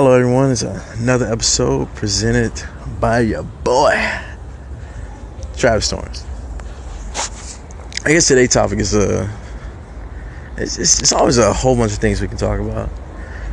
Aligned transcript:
Hello, 0.00 0.12
everyone. 0.12 0.52
It's 0.52 0.62
another 0.62 1.26
episode 1.26 1.92
presented 1.96 2.52
by 3.00 3.18
your 3.18 3.42
boy, 3.42 4.00
Travis 5.56 5.86
Storms. 5.86 6.24
I 8.04 8.12
guess 8.12 8.28
today's 8.28 8.50
topic 8.50 8.78
is 8.78 8.94
uh, 8.94 9.28
it's, 10.56 10.78
it's, 10.78 11.00
it's, 11.00 11.12
always 11.12 11.36
a 11.38 11.52
whole 11.52 11.74
bunch 11.74 11.90
of 11.90 11.98
things 11.98 12.20
we 12.20 12.28
can 12.28 12.36
talk 12.36 12.60
about. 12.60 12.88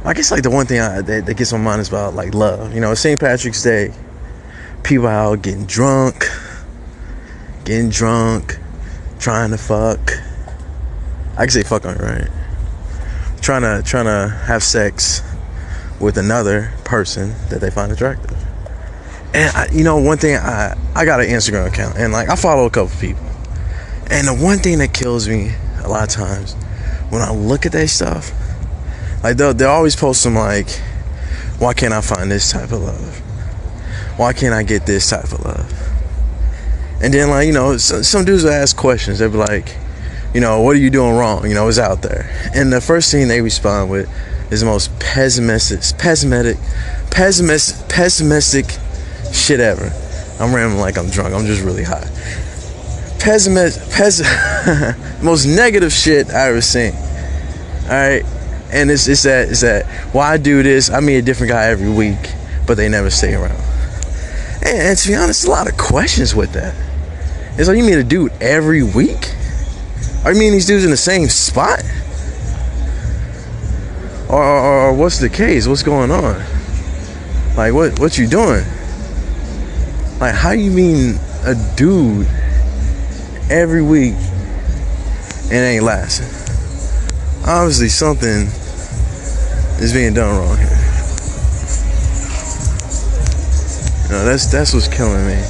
I 0.03 0.13
guess 0.13 0.29
like 0.29 0.43
the 0.43 0.51
one 0.51 0.67
thing 0.67 0.81
I, 0.81 1.01
that, 1.01 1.25
that 1.25 1.33
gets 1.33 1.51
on 1.51 1.61
my 1.61 1.71
mind 1.71 1.81
is 1.81 1.87
about 1.87 2.13
like 2.13 2.35
love. 2.35 2.75
You 2.75 2.79
know, 2.79 2.93
St. 2.93 3.19
Patrick's 3.19 3.63
Day, 3.63 3.91
people 4.83 5.07
out 5.07 5.41
getting 5.41 5.65
drunk, 5.65 6.29
getting 7.63 7.89
drunk, 7.89 8.59
trying 9.17 9.49
to 9.49 9.57
fuck. 9.57 10.11
I 11.39 11.45
can 11.45 11.49
say 11.49 11.63
fuck 11.63 11.85
on 11.87 11.95
it, 11.95 12.01
right? 12.01 12.29
Trying 13.41 13.63
to 13.63 13.81
trying 13.83 14.05
to 14.05 14.29
have 14.45 14.61
sex 14.61 15.23
with 15.99 16.17
another 16.17 16.73
person 16.83 17.35
that 17.49 17.61
they 17.61 17.69
find 17.69 17.91
attractive. 17.91 18.37
And 19.33 19.55
I, 19.55 19.67
you 19.71 19.83
know, 19.83 19.97
one 19.97 20.17
thing 20.17 20.37
I 20.37 20.77
I 20.95 21.05
got 21.05 21.19
an 21.19 21.27
Instagram 21.27 21.67
account 21.67 21.97
and 21.97 22.13
like 22.13 22.29
I 22.29 22.35
follow 22.35 22.65
a 22.65 22.69
couple 22.69 22.97
people. 22.99 23.25
And 24.09 24.27
the 24.27 24.33
one 24.33 24.59
thing 24.59 24.77
that 24.79 24.93
kills 24.93 25.27
me 25.27 25.51
a 25.83 25.89
lot 25.89 26.03
of 26.03 26.09
times 26.09 26.53
when 27.09 27.21
I 27.21 27.31
look 27.31 27.65
at 27.65 27.71
that 27.73 27.87
stuff, 27.89 28.31
like 29.23 29.37
they'll 29.37 29.53
they 29.53 29.65
always 29.65 29.95
post 29.95 30.21
some 30.21 30.35
like, 30.35 30.69
why 31.59 31.73
can't 31.73 31.93
I 31.93 32.01
find 32.01 32.31
this 32.31 32.51
type 32.51 32.71
of 32.71 32.81
love? 32.81 33.19
Why 34.17 34.33
can't 34.33 34.53
I 34.53 34.63
get 34.63 34.85
this 34.85 35.09
type 35.09 35.25
of 35.25 35.43
love? 35.43 35.73
And 37.01 37.13
then 37.13 37.29
like 37.29 37.47
you 37.47 37.53
know, 37.53 37.77
some, 37.77 38.03
some 38.03 38.25
dudes 38.25 38.43
will 38.43 38.51
ask 38.51 38.75
questions. 38.77 39.19
They'll 39.19 39.29
be 39.29 39.37
like, 39.37 39.75
you 40.33 40.41
know, 40.41 40.61
what 40.61 40.75
are 40.75 40.79
you 40.79 40.89
doing 40.89 41.15
wrong? 41.15 41.47
You 41.47 41.53
know, 41.53 41.67
it's 41.67 41.79
out 41.79 42.01
there. 42.01 42.29
And 42.53 42.71
the 42.71 42.81
first 42.81 43.11
thing 43.11 43.27
they 43.27 43.41
respond 43.41 43.89
with 43.89 44.09
is 44.51 44.61
the 44.61 44.65
most 44.65 44.97
pessimistic, 44.99 45.79
pessimistic, 45.97 46.57
pessimistic, 47.11 47.89
pessimistic 47.89 48.65
shit 49.33 49.59
ever. 49.59 49.91
I'm 50.39 50.53
rambling 50.53 50.81
like 50.81 50.97
I'm 50.97 51.09
drunk. 51.09 51.33
I'm 51.33 51.45
just 51.45 51.63
really 51.63 51.83
high. 51.83 52.09
Pessimist, 53.19 53.91
pes, 53.91 54.21
most 55.23 55.45
negative 55.45 55.91
shit 55.91 56.29
I 56.29 56.49
ever 56.49 56.61
seen. 56.61 56.93
All 56.93 57.89
right, 57.89 58.23
and 58.71 58.91
it's 58.91 59.07
it's 59.07 59.23
that 59.23 59.49
it's 59.49 59.61
that. 59.61 59.85
Why 60.13 60.33
I 60.33 60.37
do 60.37 60.61
this? 60.61 60.89
I 60.89 60.99
meet 60.99 61.17
a 61.17 61.21
different 61.21 61.51
guy 61.51 61.65
every 61.65 61.89
week, 61.89 62.19
but 62.67 62.75
they 62.75 62.89
never 62.89 63.09
stay 63.09 63.33
around. 63.33 63.59
And, 64.61 64.77
and 64.77 64.97
to 64.97 65.07
be 65.07 65.15
honest, 65.15 65.45
a 65.45 65.49
lot 65.49 65.67
of 65.69 65.77
questions 65.77 66.35
with 66.35 66.53
that. 66.53 66.75
It's 67.57 67.67
like 67.67 67.77
you 67.77 67.83
meet 67.83 67.97
a 67.97 68.03
dude 68.03 68.33
every 68.41 68.83
week. 68.83 69.33
Are 70.25 70.33
you 70.33 70.39
mean 70.39 70.51
these 70.51 70.65
dudes 70.65 70.83
in 70.83 70.91
the 70.91 70.97
same 70.97 71.29
spot? 71.29 71.81
Or, 74.29 74.43
or, 74.43 74.81
or, 74.87 74.93
what's 74.93 75.19
the 75.19 75.29
case? 75.29 75.67
What's 75.67 75.83
going 75.83 76.09
on? 76.09 76.43
Like 77.55 77.73
what 77.73 77.99
what 77.99 78.17
you 78.17 78.27
doing? 78.27 78.65
Like 80.19 80.35
how 80.35 80.51
you 80.51 80.71
mean 80.71 81.15
a 81.45 81.55
dude 81.77 82.27
every 83.49 83.81
week 83.81 84.15
and 85.45 85.53
ain't 85.53 85.83
lasting? 85.83 86.27
Obviously 87.47 87.87
something 87.87 88.47
is 89.81 89.93
being 89.93 90.13
done 90.13 90.35
wrong 90.35 90.57
here. 90.57 90.67
You 94.03 94.11
know, 94.11 94.25
that's 94.25 94.47
that's 94.47 94.73
what's 94.73 94.87
killing 94.87 95.25
me. 95.27 95.41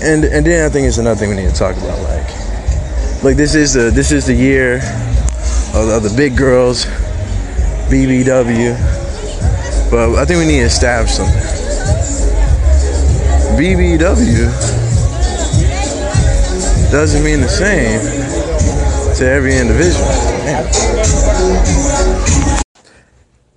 And 0.00 0.24
and 0.24 0.46
then 0.46 0.64
I 0.64 0.72
think 0.72 0.86
it's 0.86 0.98
another 0.98 1.18
thing 1.18 1.30
we 1.30 1.36
need 1.36 1.50
to 1.50 1.54
talk 1.54 1.76
about. 1.76 1.98
Like, 2.00 3.22
like 3.24 3.36
this 3.36 3.54
is 3.54 3.74
the 3.74 3.90
this 3.90 4.10
is 4.10 4.26
the 4.26 4.34
year 4.34 4.76
of, 5.74 5.88
of 5.88 6.02
the 6.02 6.14
big 6.16 6.36
girls 6.36 6.86
BBW. 7.88 8.76
But 9.90 10.16
I 10.16 10.24
think 10.26 10.40
we 10.40 10.46
need 10.46 10.60
to 10.60 10.70
stab 10.70 11.08
something. 11.08 11.34
BBW 13.58 14.50
doesn't 16.92 17.24
mean 17.24 17.40
the 17.40 17.48
same 17.48 18.00
to 19.16 19.26
every 19.26 19.56
individual. 19.56 20.06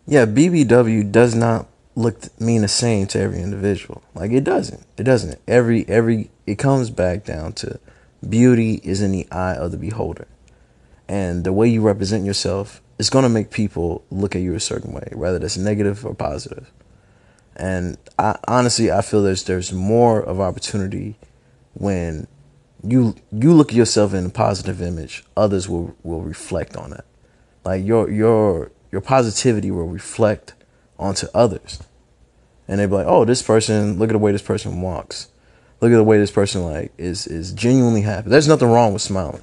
Yeah, 0.08 0.26
BBW 0.26 1.12
does 1.12 1.36
not 1.36 1.68
look 1.96 2.40
mean 2.40 2.62
the 2.62 2.68
same 2.68 3.08
to 3.08 3.20
every 3.20 3.42
individual. 3.42 4.02
Like 4.16 4.32
it 4.32 4.44
doesn't. 4.44 4.86
It 4.98 5.04
doesn't. 5.04 5.40
Every 5.48 5.88
every 5.88 6.32
it 6.48 6.56
comes 6.56 6.90
back 6.90 7.26
down 7.26 7.54
to 7.54 7.80
beauty 8.28 8.82
is 8.84 9.02
in 9.02 9.12
the 9.12 9.30
eye 9.32 9.56
of 9.56 9.72
the 9.72 9.78
beholder. 9.78 10.28
And 11.08 11.44
the 11.44 11.54
way 11.54 11.68
you 11.68 11.82
represent 11.82 12.26
yourself 12.26 12.82
it's 13.02 13.10
going 13.10 13.24
to 13.24 13.30
make 13.30 13.50
people 13.50 14.06
look 14.12 14.36
at 14.36 14.44
you 14.44 14.54
a 14.54 14.60
certain 14.60 14.94
way, 14.94 15.10
whether 15.14 15.40
that's 15.40 15.58
negative 15.58 16.06
or 16.06 16.14
positive. 16.14 16.72
And 17.56 17.98
I, 18.20 18.38
honestly, 18.48 18.92
I 18.92 19.02
feel 19.02 19.24
there's 19.24 19.44
there's 19.46 19.74
more 19.74 20.22
of 20.22 20.40
opportunity 20.40 21.16
when 21.74 22.28
you 22.84 23.16
you 23.32 23.54
look 23.54 23.70
at 23.70 23.76
yourself 23.76 24.14
in 24.14 24.28
a 24.28 24.30
positive 24.30 24.84
image. 24.84 25.24
Others 25.36 25.68
will 25.68 25.96
will 26.04 26.22
reflect 26.22 26.78
on 26.78 26.92
that. 26.92 27.06
Like 27.66 27.84
your 27.84 28.08
your 28.08 28.72
your 28.92 29.02
positivity 29.02 29.72
will 29.72 29.88
reflect 29.88 30.54
onto 31.00 31.26
others, 31.34 31.82
and 32.68 32.80
they'll 32.80 32.88
be 32.88 32.94
like, 32.94 33.08
"Oh, 33.08 33.26
this 33.26 33.42
person. 33.42 33.98
Look 33.98 34.12
at 34.12 34.14
the 34.14 34.20
way 34.20 34.32
this 34.32 34.44
person 34.44 34.80
walks. 34.80 35.30
Look 35.80 35.92
at 35.92 35.96
the 35.96 36.04
way 36.04 36.20
this 36.20 36.30
person 36.30 36.66
like 36.66 36.94
is 37.00 37.26
is 37.26 37.52
genuinely 37.52 38.02
happy. 38.02 38.30
There's 38.30 38.48
nothing 38.48 38.70
wrong 38.70 38.94
with 38.94 39.02
smiling. 39.02 39.42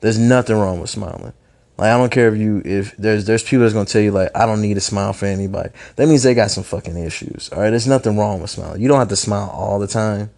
There's 0.00 0.18
nothing 0.18 0.56
wrong 0.56 0.78
with 0.78 0.90
smiling." 0.90 1.32
Like 1.78 1.90
I 1.90 1.98
don't 1.98 2.10
care 2.10 2.32
if 2.32 2.40
you 2.40 2.62
if 2.64 2.96
there's 2.96 3.26
there's 3.26 3.42
people 3.42 3.60
that's 3.60 3.74
gonna 3.74 3.86
tell 3.86 4.00
you 4.00 4.10
like 4.10 4.30
I 4.34 4.46
don't 4.46 4.62
need 4.62 4.76
a 4.76 4.80
smile 4.80 5.12
for 5.12 5.26
anybody. 5.26 5.70
That 5.96 6.08
means 6.08 6.22
they 6.22 6.34
got 6.34 6.50
some 6.50 6.64
fucking 6.64 6.96
issues. 6.96 7.50
All 7.52 7.60
right, 7.60 7.70
there's 7.70 7.86
nothing 7.86 8.16
wrong 8.16 8.40
with 8.40 8.50
smiling. 8.50 8.80
You 8.80 8.88
don't 8.88 8.98
have 8.98 9.08
to 9.08 9.16
smile 9.16 9.50
all 9.50 9.78
the 9.78 9.86
time, 9.86 10.30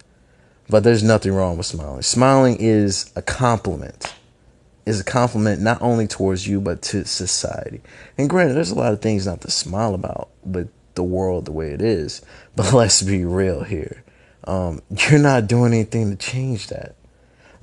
but 0.69 0.83
there's 0.83 1.03
nothing 1.03 1.33
wrong 1.33 1.57
with 1.57 1.65
smiling. 1.65 2.01
Smiling 2.01 2.57
is 2.59 3.11
a 3.15 3.21
compliment. 3.21 4.13
Is 4.85 4.99
a 4.99 5.03
compliment 5.05 5.61
not 5.61 5.81
only 5.81 6.07
towards 6.07 6.47
you 6.47 6.59
but 6.59 6.81
to 6.83 7.05
society. 7.05 7.81
And 8.17 8.29
granted, 8.29 8.55
there's 8.55 8.71
a 8.71 8.75
lot 8.75 8.91
of 8.91 9.01
things 9.01 9.25
not 9.25 9.41
to 9.41 9.51
smile 9.51 9.93
about, 9.93 10.29
but 10.45 10.67
the 10.95 11.03
world 11.03 11.45
the 11.45 11.51
way 11.51 11.71
it 11.71 11.81
is. 11.81 12.21
But 12.55 12.73
let's 12.73 13.01
be 13.01 13.23
real 13.23 13.63
here. 13.63 14.03
Um, 14.43 14.81
you're 14.89 15.19
not 15.19 15.47
doing 15.47 15.71
anything 15.71 16.09
to 16.09 16.17
change 16.17 16.67
that. 16.67 16.95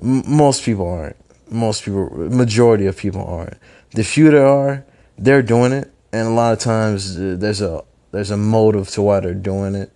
M- 0.01 0.23
most 0.27 0.65
people 0.65 0.89
aren't 0.89 1.17
most 1.51 1.85
people, 1.85 2.11
majority 2.11 2.87
of 2.87 2.97
people 2.97 3.25
aren't. 3.25 3.57
The 3.93 4.05
few 4.05 4.31
that 4.31 4.45
are, 4.45 4.85
they're 5.19 5.43
doing 5.43 5.73
it, 5.73 5.93
and 6.13 6.29
a 6.29 6.31
lot 6.31 6.53
of 6.53 6.59
times 6.59 7.19
uh, 7.19 7.37
there's 7.39 7.61
a 7.61 7.83
there's 8.13 8.31
a 8.31 8.37
motive 8.37 8.89
to 8.91 9.03
why 9.03 9.21
they're 9.21 9.35
doing 9.35 9.75
it. 9.75 9.93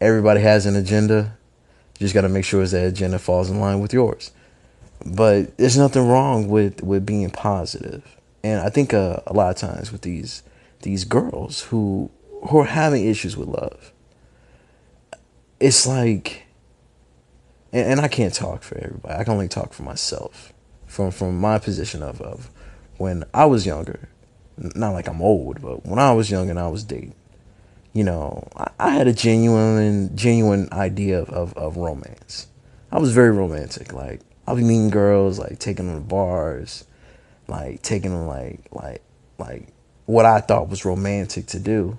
Everybody 0.00 0.40
has 0.40 0.66
an 0.66 0.76
agenda. 0.76 1.36
You 1.98 2.04
just 2.04 2.14
got 2.14 2.22
to 2.22 2.28
make 2.28 2.44
sure 2.44 2.64
that 2.66 2.86
agenda 2.86 3.18
falls 3.18 3.50
in 3.50 3.60
line 3.60 3.80
with 3.80 3.92
yours. 3.92 4.32
But 5.04 5.56
there's 5.56 5.78
nothing 5.78 6.06
wrong 6.08 6.48
with 6.48 6.82
with 6.82 7.04
being 7.04 7.30
positive, 7.30 8.16
and 8.44 8.60
I 8.60 8.70
think 8.70 8.94
uh, 8.94 9.20
a 9.26 9.32
lot 9.32 9.50
of 9.50 9.56
times 9.56 9.90
with 9.90 10.02
these 10.02 10.42
these 10.82 11.04
girls 11.04 11.62
who 11.62 12.10
who 12.48 12.58
are 12.58 12.64
having 12.64 13.06
issues 13.06 13.36
with 13.36 13.48
love, 13.48 13.92
it's 15.60 15.86
like, 15.86 16.44
and, 17.72 17.92
and 17.92 18.00
I 18.00 18.08
can't 18.08 18.34
talk 18.34 18.62
for 18.62 18.78
everybody. 18.78 19.14
I 19.14 19.24
can 19.24 19.32
only 19.32 19.48
talk 19.48 19.72
for 19.72 19.82
myself 19.82 20.52
from 20.92 21.10
from 21.10 21.40
my 21.40 21.58
position 21.58 22.02
of 22.02 22.20
of 22.20 22.50
when 22.98 23.24
I 23.32 23.46
was 23.46 23.66
younger. 23.66 24.08
Not 24.58 24.92
like 24.92 25.08
I'm 25.08 25.22
old, 25.22 25.62
but 25.62 25.86
when 25.86 25.98
I 25.98 26.12
was 26.12 26.30
young 26.30 26.50
and 26.50 26.58
I 26.58 26.68
was 26.68 26.84
dating, 26.84 27.14
you 27.94 28.04
know, 28.04 28.46
I, 28.54 28.68
I 28.78 28.90
had 28.90 29.08
a 29.08 29.12
genuine 29.14 30.14
genuine 30.14 30.68
idea 30.70 31.20
of, 31.20 31.30
of, 31.30 31.54
of 31.56 31.76
romance. 31.78 32.48
I 32.90 32.98
was 32.98 33.14
very 33.14 33.30
romantic. 33.30 33.94
Like 33.94 34.20
I'll 34.46 34.56
be 34.56 34.62
meeting 34.62 34.90
girls, 34.90 35.38
like 35.38 35.58
taking 35.58 35.86
them 35.86 35.96
to 35.96 36.06
bars, 36.06 36.84
like 37.48 37.80
taking 37.80 38.10
them 38.10 38.26
like 38.26 38.60
like 38.70 39.02
like 39.38 39.68
what 40.04 40.26
I 40.26 40.40
thought 40.40 40.68
was 40.68 40.84
romantic 40.84 41.46
to 41.46 41.58
do, 41.58 41.98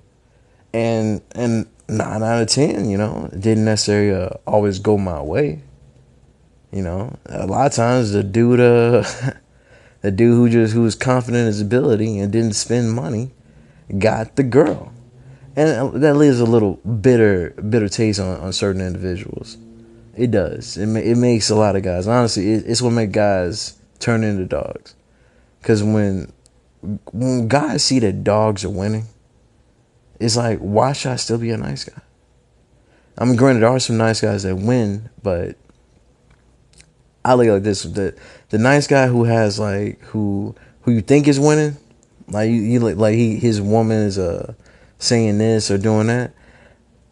and 0.71 1.21
and 1.33 1.65
nine 1.89 2.21
out 2.21 2.43
of 2.43 2.47
ten, 2.47 2.87
you 2.87 2.97
know, 2.99 3.27
didn't 3.33 3.65
necessarily 3.65 4.13
uh, 4.13 4.29
always 4.45 4.77
go 4.77 4.99
my 4.99 5.21
way. 5.21 5.63
You 6.73 6.81
know, 6.81 7.15
a 7.27 7.45
lot 7.45 7.67
of 7.67 7.73
times 7.73 8.13
the 8.13 8.23
dude, 8.23 8.59
uh, 8.59 9.03
the 10.01 10.09
dude 10.09 10.33
who 10.33 10.49
just 10.49 10.73
who 10.73 10.81
was 10.81 10.95
confident 10.95 11.41
in 11.41 11.45
his 11.45 11.61
ability 11.61 12.17
and 12.17 12.31
didn't 12.31 12.53
spend 12.53 12.93
money, 12.93 13.29
got 13.99 14.37
the 14.37 14.43
girl, 14.43 14.91
and 15.55 16.01
that 16.01 16.15
leaves 16.15 16.39
a 16.39 16.45
little 16.45 16.77
bitter, 16.77 17.51
bitter 17.51 17.87
taste 17.87 18.19
on, 18.19 18.39
on 18.39 18.53
certain 18.53 18.81
individuals. 18.81 19.55
It 20.17 20.31
does. 20.31 20.75
It 20.75 20.89
it 20.97 21.15
makes 21.15 21.51
a 21.51 21.55
lot 21.55 21.75
of 21.75 21.83
guys. 21.83 22.07
Honestly, 22.07 22.53
it, 22.53 22.63
it's 22.65 22.81
what 22.81 22.89
makes 22.89 23.13
guys 23.13 23.79
turn 23.99 24.23
into 24.23 24.45
dogs. 24.45 24.95
Because 25.61 25.83
when 25.83 26.33
when 27.11 27.47
guys 27.47 27.83
see 27.83 27.99
that 27.99 28.23
dogs 28.23 28.65
are 28.65 28.71
winning, 28.71 29.05
it's 30.19 30.35
like, 30.35 30.57
why 30.57 30.93
should 30.93 31.11
I 31.11 31.17
still 31.17 31.37
be 31.37 31.51
a 31.51 31.57
nice 31.57 31.83
guy? 31.83 32.01
I 33.15 33.25
mean, 33.25 33.35
granted, 33.35 33.61
there 33.61 33.69
are 33.69 33.79
some 33.79 33.97
nice 33.97 34.21
guys 34.21 34.41
that 34.41 34.55
win, 34.55 35.11
but 35.21 35.55
I 37.25 37.35
look 37.35 37.47
like 37.47 37.63
this: 37.63 37.83
the 37.83 38.15
the 38.49 38.57
nice 38.57 38.87
guy 38.87 39.07
who 39.07 39.23
has 39.23 39.59
like 39.59 40.01
who 40.01 40.55
who 40.81 40.91
you 40.91 41.01
think 41.01 41.27
is 41.27 41.39
winning, 41.39 41.77
like 42.27 42.49
you, 42.49 42.55
you 42.55 42.79
like 42.79 42.97
like 42.97 43.15
he 43.15 43.37
his 43.37 43.61
woman 43.61 43.97
is 43.97 44.17
uh 44.17 44.53
saying 44.99 45.37
this 45.37 45.69
or 45.69 45.77
doing 45.77 46.07
that, 46.07 46.33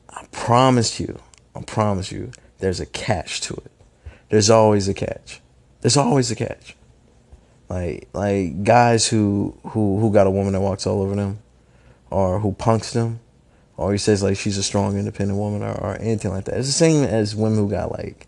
I 0.09 0.25
promise 0.31 0.99
you, 0.99 1.19
I 1.55 1.61
promise 1.61 2.11
you, 2.11 2.31
there's 2.59 2.79
a 2.79 2.85
catch 2.85 3.41
to 3.41 3.53
it. 3.53 3.71
There's 4.29 4.49
always 4.49 4.87
a 4.87 4.93
catch. 4.93 5.41
There's 5.81 5.97
always 5.97 6.31
a 6.31 6.35
catch. 6.35 6.75
Like 7.69 8.09
like 8.13 8.63
guys 8.63 9.07
who 9.07 9.57
who 9.63 9.99
who 9.99 10.11
got 10.11 10.27
a 10.27 10.31
woman 10.31 10.53
that 10.53 10.61
walks 10.61 10.85
all 10.85 11.01
over 11.01 11.15
them, 11.15 11.39
or 12.09 12.39
who 12.39 12.51
punks 12.53 12.91
them, 12.93 13.21
or 13.77 13.91
he 13.93 13.97
says 13.97 14.21
like 14.21 14.37
she's 14.37 14.57
a 14.57 14.63
strong, 14.63 14.97
independent 14.97 15.39
woman, 15.39 15.63
or, 15.63 15.71
or 15.79 15.95
anything 16.01 16.31
like 16.31 16.45
that. 16.45 16.57
It's 16.57 16.67
the 16.67 16.73
same 16.73 17.03
as 17.03 17.35
women 17.35 17.57
who 17.57 17.69
got 17.69 17.91
like 17.91 18.27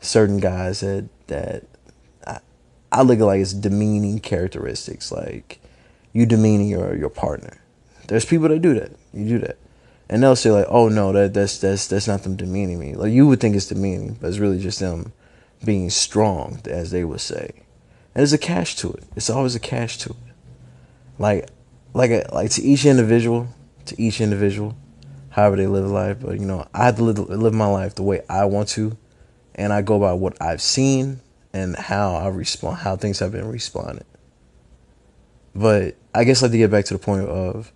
certain 0.00 0.38
guys 0.38 0.80
that 0.80 1.08
that 1.30 1.64
I, 2.26 2.38
I 2.92 3.02
look 3.02 3.18
at 3.18 3.24
like 3.24 3.40
as 3.40 3.54
demeaning 3.54 4.20
characteristics, 4.20 5.10
like 5.10 5.60
you 6.12 6.26
demeaning 6.26 6.68
your 6.68 6.94
your 6.94 7.10
partner. 7.10 7.56
There's 8.08 8.24
people 8.24 8.48
that 8.48 8.60
do 8.60 8.74
that. 8.74 8.92
You 9.12 9.26
do 9.26 9.38
that. 9.40 9.56
And 10.08 10.22
they'll 10.22 10.36
say 10.36 10.50
like, 10.50 10.66
"Oh 10.68 10.88
no, 10.88 11.12
that 11.12 11.32
that's 11.32 11.58
that's 11.58 11.86
that's 11.86 12.06
not 12.06 12.24
them 12.24 12.36
demeaning 12.36 12.78
me." 12.78 12.94
Like 12.94 13.12
you 13.12 13.26
would 13.26 13.40
think 13.40 13.56
it's 13.56 13.66
demeaning, 13.66 14.18
but 14.20 14.28
it's 14.28 14.38
really 14.38 14.60
just 14.60 14.80
them 14.80 15.12
being 15.64 15.90
strong, 15.90 16.60
as 16.66 16.90
they 16.90 17.04
would 17.04 17.20
say. 17.20 17.52
And 18.14 18.20
there's 18.20 18.32
a 18.32 18.38
cash 18.38 18.76
to 18.76 18.92
it. 18.92 19.04
It's 19.14 19.30
always 19.30 19.54
a 19.54 19.60
cash 19.60 19.98
to 19.98 20.10
it. 20.10 20.16
Like, 21.18 21.48
like, 21.92 22.10
a, 22.10 22.26
like 22.32 22.50
to 22.52 22.62
each 22.62 22.84
individual, 22.86 23.48
to 23.86 24.00
each 24.00 24.20
individual, 24.20 24.76
however 25.30 25.56
they 25.56 25.66
live 25.66 25.86
life. 25.86 26.18
But 26.20 26.40
you 26.40 26.46
know, 26.46 26.66
I 26.74 26.90
live, 26.90 27.18
live 27.18 27.54
my 27.54 27.66
life 27.66 27.94
the 27.94 28.02
way 28.02 28.22
I 28.28 28.46
want 28.46 28.68
to, 28.70 28.96
and 29.60 29.74
I 29.74 29.82
go 29.82 29.98
by 29.98 30.14
what 30.14 30.40
I've 30.40 30.62
seen 30.62 31.20
and 31.52 31.76
how 31.76 32.14
I 32.14 32.28
respond, 32.28 32.78
how 32.78 32.96
things 32.96 33.18
have 33.18 33.32
been 33.32 33.46
responded. 33.46 34.06
But 35.54 35.96
I 36.14 36.24
guess 36.24 36.42
I 36.42 36.46
like 36.46 36.52
to 36.52 36.58
get 36.58 36.70
back 36.70 36.86
to 36.86 36.94
the 36.94 36.98
point 36.98 37.28
of 37.28 37.70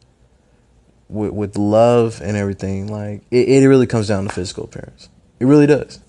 with, 1.11 1.33
with 1.33 1.59
love 1.59 2.23
and 2.23 2.39
everything, 2.39 2.87
like 2.87 3.23
it, 3.31 3.49
it 3.51 3.69
really 3.69 3.87
comes 3.87 4.09
down 4.09 4.25
to 4.25 4.33
physical 4.33 4.65
appearance. 4.65 5.11
It 5.39 5.45
really 5.45 5.67
does. 5.67 6.01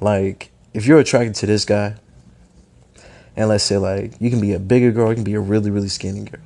Like 0.00 0.50
if 0.74 0.84
you're 0.84 0.98
attracted 0.98 1.34
to 1.36 1.46
this 1.46 1.64
guy, 1.64 1.94
and 3.36 3.48
let's 3.48 3.64
say 3.64 3.78
like 3.78 4.20
you 4.20 4.28
can 4.28 4.40
be 4.40 4.52
a 4.52 4.58
bigger 4.58 4.92
girl, 4.92 5.08
you 5.08 5.14
can 5.14 5.24
be 5.24 5.34
a 5.34 5.40
really 5.40 5.70
really 5.70 5.88
skinny 5.88 6.24
girl. 6.24 6.42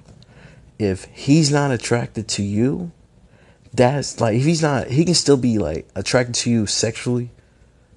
If 0.79 1.07
he's 1.07 1.50
not 1.50 1.73
attracted 1.73 2.29
to 2.29 2.45
you, 2.45 2.93
that's 3.73 4.21
like 4.21 4.37
if 4.37 4.45
he's 4.45 4.62
not, 4.62 4.87
he 4.87 5.05
can 5.05 5.15
still 5.15 5.37
be 5.37 5.59
like 5.59 5.89
attracted 5.97 6.37
to 6.37 6.50
you 6.50 6.67
sexually, 6.67 7.31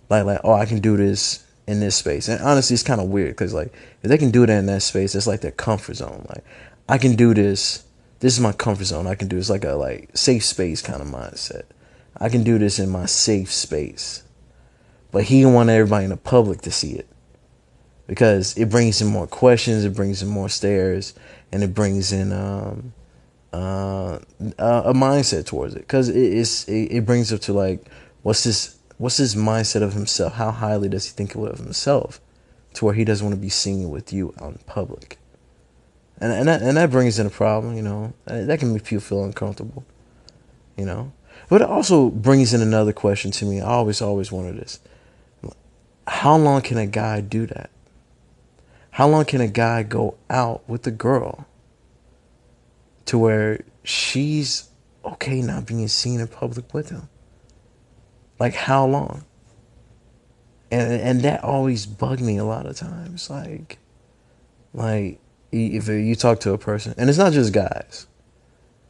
like 0.10 0.26
like 0.26 0.40
oh 0.44 0.54
I 0.54 0.66
can 0.66 0.80
do 0.80 0.98
this 0.98 1.46
in 1.68 1.80
this 1.80 1.96
space. 1.96 2.28
And 2.28 2.42
honestly, 2.42 2.74
it's 2.74 2.84
kind 2.84 3.02
of 3.02 3.08
weird 3.08 3.32
because 3.32 3.54
like 3.54 3.74
if 4.02 4.10
they 4.10 4.18
can 4.18 4.32
do 4.32 4.46
that 4.46 4.58
in 4.58 4.66
that 4.68 4.82
space, 4.82 5.16
it's 5.16 5.28
like 5.28 5.42
their 5.42 5.52
comfort 5.52 5.96
zone. 5.96 6.26
Like 6.30 6.44
I 6.88 6.98
can 6.98 7.16
do 7.16 7.34
this. 7.34 7.84
This 8.20 8.34
is 8.34 8.40
my 8.40 8.54
comfort 8.54 8.86
zone. 8.86 9.06
I 9.06 9.16
can 9.16 9.28
do 9.28 9.38
it's 9.38 9.50
like 9.50 9.66
a 9.66 9.74
like 9.74 10.10
safe 10.16 10.44
space 10.44 10.82
kind 10.82 11.02
of 11.02 11.08
mindset. 11.08 11.64
I 12.20 12.30
can 12.30 12.44
do 12.44 12.58
this 12.58 12.80
in 12.80 12.90
my 12.90 13.06
safe 13.06 13.52
space. 13.52 14.24
But 15.12 15.26
he 15.26 15.40
didn't 15.40 15.54
want 15.54 15.70
everybody 15.70 16.06
in 16.06 16.10
the 16.10 16.18
public 16.18 16.62
to 16.62 16.72
see 16.72 16.94
it 16.94 17.08
because 18.08 18.58
it 18.58 18.70
brings 18.70 19.02
in 19.02 19.08
more 19.08 19.28
questions, 19.28 19.86
it 19.86 19.96
brings 19.96 20.22
in 20.22 20.30
more 20.30 20.50
stares, 20.50 21.14
and 21.52 21.64
it 21.64 21.74
brings 21.74 22.12
in 22.12 22.32
um, 22.32 22.94
uh, 23.54 24.20
a 24.40 24.94
mindset 24.94 25.46
towards 25.46 25.76
it 25.76 25.80
because 25.80 26.10
it, 26.10 26.18
it's 26.18 26.68
it, 26.68 26.92
it, 26.92 27.06
brings 27.06 27.32
up 27.32 27.42
to 27.42 27.54
like 27.54 27.86
what's 28.24 28.44
his 28.44 28.77
what's 28.98 29.18
his 29.18 29.36
mindset 29.36 29.82
of 29.82 29.94
himself? 29.94 30.34
How 30.34 30.52
highly 30.52 30.90
does 30.90 31.06
he 31.06 31.12
think 31.12 31.36
of 31.36 31.60
himself 31.60 32.20
to 32.74 32.86
where 32.86 32.94
he 32.94 33.06
doesn't 33.06 33.26
want 33.26 33.36
to 33.36 33.42
be 33.42 33.50
seen 33.50 33.90
with 33.90 34.12
you 34.14 34.34
out 34.42 34.54
in 34.54 34.60
public? 34.66 35.18
And 36.20 36.32
and 36.32 36.48
that, 36.48 36.62
and 36.62 36.78
that 36.78 36.92
brings 36.92 37.20
in 37.20 37.28
a 37.28 37.32
problem, 37.32 37.76
you 37.76 37.84
know. 37.84 38.14
Uh, 38.26 38.44
that 38.44 38.60
can 38.60 38.74
make 38.74 38.84
people 38.84 39.02
feel 39.02 39.24
uncomfortable, 39.24 39.86
you 40.76 40.86
know. 40.86 41.12
But 41.50 41.62
it 41.62 41.68
also 41.68 42.10
brings 42.10 42.54
in 42.54 42.62
another 42.62 42.94
question 42.94 43.32
to 43.32 43.46
me. 43.46 43.62
I 43.62 43.68
always 43.68 44.02
always 44.02 44.32
wanted 44.32 44.58
this 44.58 44.80
how 46.08 46.38
long 46.38 46.62
can 46.62 46.78
a 46.78 46.88
guy 46.88 47.22
do 47.22 47.46
that? 47.48 47.70
How 48.92 49.08
long 49.08 49.26
can 49.26 49.42
a 49.42 49.48
guy 49.48 49.84
go 49.84 50.16
out 50.30 50.68
with 50.68 50.88
a 50.88 50.92
girl 50.92 51.46
to 53.06 53.18
where 53.18 53.64
she's 53.84 54.70
okay 55.06 55.42
not 55.42 55.66
being 55.66 55.88
seen 55.88 56.20
in 56.20 56.28
public 56.28 56.74
with 56.74 56.90
him? 56.90 57.10
Like 58.40 58.54
how 58.54 58.86
long? 58.86 59.26
And 60.70 60.92
and 60.92 61.22
that 61.22 61.44
always 61.44 61.86
bugged 61.86 62.22
me 62.22 62.38
a 62.38 62.44
lot 62.44 62.66
of 62.66 62.76
times. 62.76 63.30
Like, 63.30 63.78
like 64.74 65.20
if 65.52 65.88
you 65.88 66.16
talk 66.16 66.40
to 66.42 66.54
a 66.54 66.58
person, 66.58 66.94
and 66.98 67.10
it's 67.10 67.18
not 67.18 67.34
just 67.34 67.54
guys. 67.54 68.08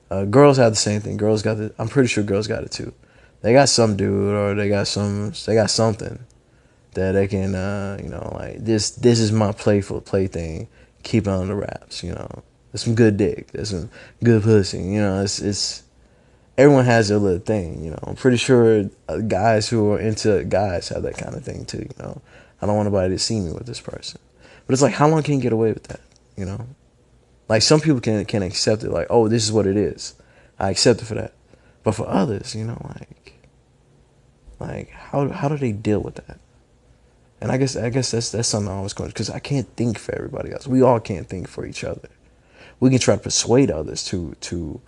Uh, 0.10 0.24
girls 0.24 0.58
have 0.58 0.72
the 0.72 0.78
same 0.78 1.02
thing. 1.02 1.18
Girls 1.18 1.42
got 1.42 1.58
the. 1.58 1.74
I'm 1.78 1.88
pretty 1.88 2.08
sure 2.08 2.24
girls 2.24 2.48
got 2.48 2.64
it 2.64 2.72
too. 2.72 2.94
They 3.42 3.54
got 3.54 3.70
some 3.70 3.96
dude, 3.96 4.34
or 4.34 4.56
they 4.56 4.70
got 4.70 4.88
some. 4.88 5.34
They 5.46 5.54
got 5.54 5.70
something 5.70 6.20
that 6.94 7.12
they 7.12 7.28
can, 7.28 7.54
uh, 7.54 8.00
you 8.02 8.10
know, 8.10 8.32
like 8.36 8.64
this. 8.64 8.92
This 8.92 9.20
is 9.20 9.32
my 9.32 9.52
playful 9.52 10.02
plaything. 10.02 10.68
Keep 11.04 11.28
it 11.28 11.30
on 11.30 11.48
the 11.48 11.56
wraps, 11.56 12.04
you 12.04 12.12
know. 12.12 12.44
There's 12.72 12.84
some 12.84 12.96
good 12.96 13.18
dick. 13.18 13.52
There's 13.52 13.70
some 13.70 13.90
good 14.24 14.44
pussy. 14.44 14.80
You 14.80 15.02
know, 15.02 15.22
it's 15.22 15.40
it's. 15.40 15.84
Everyone 16.58 16.86
has 16.86 17.10
their 17.10 17.20
little 17.20 17.40
thing, 17.40 17.84
you 17.84 17.92
know. 17.92 18.00
I'm 18.04 18.16
pretty 18.16 18.38
sure 18.38 18.90
uh, 19.08 19.18
guys 19.18 19.70
who 19.70 19.92
are 19.92 20.00
into 20.00 20.44
guys 20.46 20.90
have 20.90 21.04
that 21.04 21.18
kind 21.18 21.36
of 21.36 21.44
thing 21.44 21.66
too. 21.66 21.80
You 21.80 22.04
know, 22.04 22.22
I 22.62 22.66
don't 22.66 22.76
want 22.76 22.88
anybody 22.88 23.14
to 23.14 23.20
see 23.20 23.40
me 23.40 23.52
with 23.52 23.68
this 23.68 23.80
person, 23.80 24.20
but 24.66 24.74
it's 24.74 24.82
like, 24.82 24.96
how 24.96 25.08
long 25.08 25.22
can 25.22 25.36
you 25.36 25.42
get 25.42 25.54
away 25.54 25.72
with 25.72 25.84
that? 25.84 26.02
You 26.36 26.46
know, 26.46 26.68
like 27.48 27.62
some 27.62 27.80
people 27.80 28.02
can 28.02 28.26
can 28.26 28.42
accept 28.42 28.84
it, 28.84 28.92
like, 28.92 29.08
oh, 29.10 29.28
this 29.28 29.44
is 29.44 29.52
what 29.52 29.68
it 29.68 29.78
is. 29.78 30.16
I 30.60 30.72
accept 30.72 31.02
it 31.02 31.06
for 31.06 31.16
that, 31.16 31.34
but 31.84 31.94
for 31.94 32.08
others, 32.08 32.56
you 32.56 32.66
know, 32.66 32.82
like, 33.00 33.34
like 34.60 34.90
how 34.90 35.30
how 35.30 35.48
do 35.48 35.58
they 35.58 35.72
deal 35.72 36.00
with 36.00 36.16
that? 36.16 36.40
And 37.40 37.52
I 37.52 37.58
guess 37.58 37.76
I 37.76 37.90
guess 37.90 38.12
that's 38.12 38.32
that's 38.32 38.48
something 38.48 38.72
I 38.72 38.78
always 38.78 38.94
going 38.94 39.10
because 39.10 39.30
I 39.30 39.40
can't 39.40 39.68
think 39.76 40.00
for 40.00 40.16
everybody 40.16 40.52
else. 40.52 40.66
We 40.66 40.82
all 40.82 41.00
can't 41.00 41.30
think 41.30 41.48
for 41.48 41.66
each 41.66 41.84
other. 41.84 42.10
We 42.80 42.90
can 42.90 43.00
try 43.00 43.16
to 43.16 43.22
persuade 43.22 43.70
others 43.70 44.04
to 44.06 44.36
to 44.42 44.82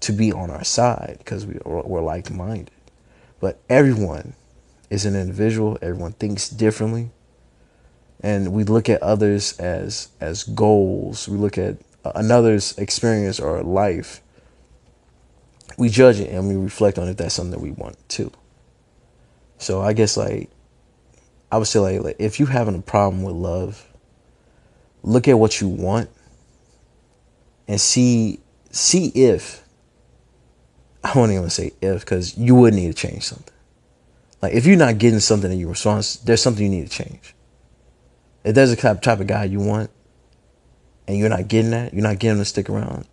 to 0.00 0.12
be 0.12 0.32
on 0.32 0.50
our 0.50 0.64
side 0.64 1.16
because 1.18 1.46
we 1.46 1.58
we're 1.64 2.02
like 2.02 2.30
minded. 2.30 2.70
But 3.40 3.60
everyone 3.68 4.34
is 4.90 5.04
an 5.04 5.14
individual. 5.14 5.78
Everyone 5.82 6.12
thinks 6.12 6.48
differently, 6.48 7.10
and 8.20 8.52
we 8.52 8.64
look 8.64 8.88
at 8.88 9.02
others 9.02 9.58
as 9.58 10.08
as 10.20 10.44
goals. 10.44 11.28
We 11.28 11.36
look 11.36 11.58
at 11.58 11.78
another's 12.14 12.76
experience 12.78 13.40
or 13.40 13.62
life. 13.62 14.22
We 15.78 15.88
judge 15.88 16.20
it 16.20 16.30
and 16.30 16.48
we 16.48 16.56
reflect 16.56 16.98
on 16.98 17.08
if 17.08 17.16
that's 17.16 17.34
something 17.34 17.50
that 17.50 17.60
we 17.60 17.70
want 17.70 17.96
too. 18.08 18.30
So 19.58 19.80
I 19.80 19.92
guess 19.92 20.16
like 20.16 20.50
I 21.50 21.58
would 21.58 21.66
say 21.66 21.80
like, 21.80 22.02
like 22.02 22.16
if 22.18 22.38
you're 22.38 22.48
having 22.48 22.74
a 22.74 22.82
problem 22.82 23.22
with 23.22 23.34
love, 23.34 23.86
look 25.02 25.28
at 25.28 25.38
what 25.38 25.60
you 25.60 25.68
want 25.68 26.10
and 27.68 27.80
see 27.80 28.40
see 28.70 29.08
if 29.08 29.65
I 31.06 31.16
won't 31.16 31.30
even 31.30 31.50
say 31.50 31.72
if 31.80 32.00
because 32.00 32.36
you 32.36 32.56
would 32.56 32.74
need 32.74 32.88
to 32.88 32.94
change 32.94 33.22
something. 33.22 33.54
Like 34.42 34.54
if 34.54 34.66
you're 34.66 34.76
not 34.76 34.98
getting 34.98 35.20
something 35.20 35.52
in 35.52 35.58
your 35.58 35.68
response, 35.68 36.16
there's 36.16 36.42
something 36.42 36.64
you 36.64 36.68
need 36.68 36.90
to 36.90 37.04
change. 37.04 37.32
If 38.42 38.56
there's 38.56 38.72
a 38.72 38.76
type 38.76 39.20
of 39.20 39.26
guy 39.28 39.44
you 39.44 39.60
want, 39.60 39.90
and 41.06 41.16
you're 41.16 41.28
not 41.28 41.46
getting 41.46 41.70
that, 41.70 41.94
you're 41.94 42.02
not 42.02 42.18
getting 42.18 42.38
him 42.38 42.38
to 42.38 42.44
stick 42.44 42.68
around, 42.68 43.06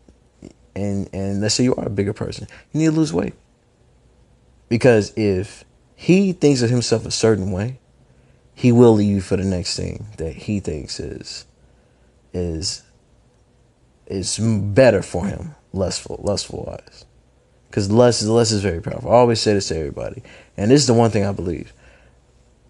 and 0.75 1.07
and 1.13 1.39
let's 1.39 1.53
say 1.53 1.65
you 1.65 1.75
are 1.75 1.85
a 1.85 1.91
bigger 1.91 2.13
person, 2.13 2.47
you 2.71 2.79
need 2.79 2.85
to 2.87 2.91
lose 2.93 3.13
weight. 3.13 3.35
Because 4.69 5.13
if 5.15 5.63
he 5.95 6.33
thinks 6.33 6.63
of 6.63 6.71
himself 6.71 7.05
a 7.05 7.11
certain 7.11 7.51
way, 7.51 7.79
he 8.55 8.71
will 8.71 8.93
leave 8.93 9.07
you 9.07 9.21
for 9.21 9.37
the 9.37 9.45
next 9.45 9.77
thing 9.77 10.07
that 10.17 10.33
he 10.33 10.59
thinks 10.59 10.99
is 10.99 11.45
is 12.33 12.81
is 14.07 14.39
better 14.39 15.03
for 15.03 15.27
him, 15.27 15.53
lustful, 15.73 16.19
lustful 16.23 16.63
wise. 16.67 17.05
Because 17.73 17.89
lust 17.89 18.21
is 18.21 18.29
lust 18.29 18.51
is 18.51 18.61
very 18.61 18.79
powerful. 18.79 19.09
I 19.09 19.15
always 19.15 19.41
say 19.41 19.55
this 19.55 19.69
to 19.69 19.75
everybody, 19.75 20.21
and 20.55 20.69
this 20.69 20.81
is 20.81 20.85
the 20.85 20.93
one 20.93 21.09
thing 21.09 21.25
I 21.25 21.31
believe: 21.31 21.73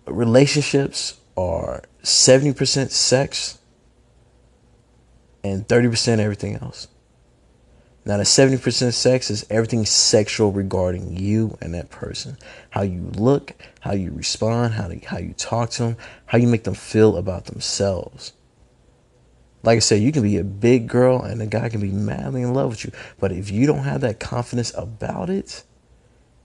relationships 0.08 1.20
are 1.36 1.84
seventy 2.04 2.54
percent 2.54 2.94
sex 2.94 3.58
and 5.44 5.68
thirty 5.68 5.90
percent 5.90 6.22
everything 6.22 6.56
else. 6.56 6.88
Now, 8.06 8.18
the 8.18 8.24
70% 8.24 8.92
sex 8.92 9.32
is 9.32 9.46
everything 9.50 9.86
sexual 9.86 10.52
regarding 10.52 11.16
you 11.16 11.58
and 11.62 11.74
that 11.74 11.90
person. 11.90 12.38
How 12.70 12.82
you 12.82 13.10
look, 13.16 13.54
how 13.80 13.94
you 13.94 14.12
respond, 14.12 14.74
how, 14.74 14.90
to, 14.90 15.00
how 15.06 15.20
you 15.20 15.32
talk 15.32 15.70
to 15.72 15.84
them, 15.84 15.98
how 16.26 16.38
you 16.38 16.48
make 16.48 16.66
them 16.66 16.74
feel 16.74 17.16
about 17.16 17.46
themselves. 17.46 18.34
Like 19.64 19.78
I 19.78 19.80
said, 19.80 20.02
you 20.02 20.12
can 20.12 20.24
be 20.24 20.38
a 20.38 20.44
big 20.44 20.88
girl 20.88 21.22
and 21.22 21.42
a 21.42 21.46
guy 21.46 21.70
can 21.70 21.82
be 21.82 21.92
madly 21.92 22.42
in 22.42 22.54
love 22.54 22.70
with 22.72 22.86
you. 22.86 22.92
But 23.20 23.32
if 23.32 23.50
you 23.50 23.66
don't 23.66 23.84
have 23.84 24.02
that 24.02 24.20
confidence 24.20 24.74
about 24.76 25.30
it, 25.30 25.64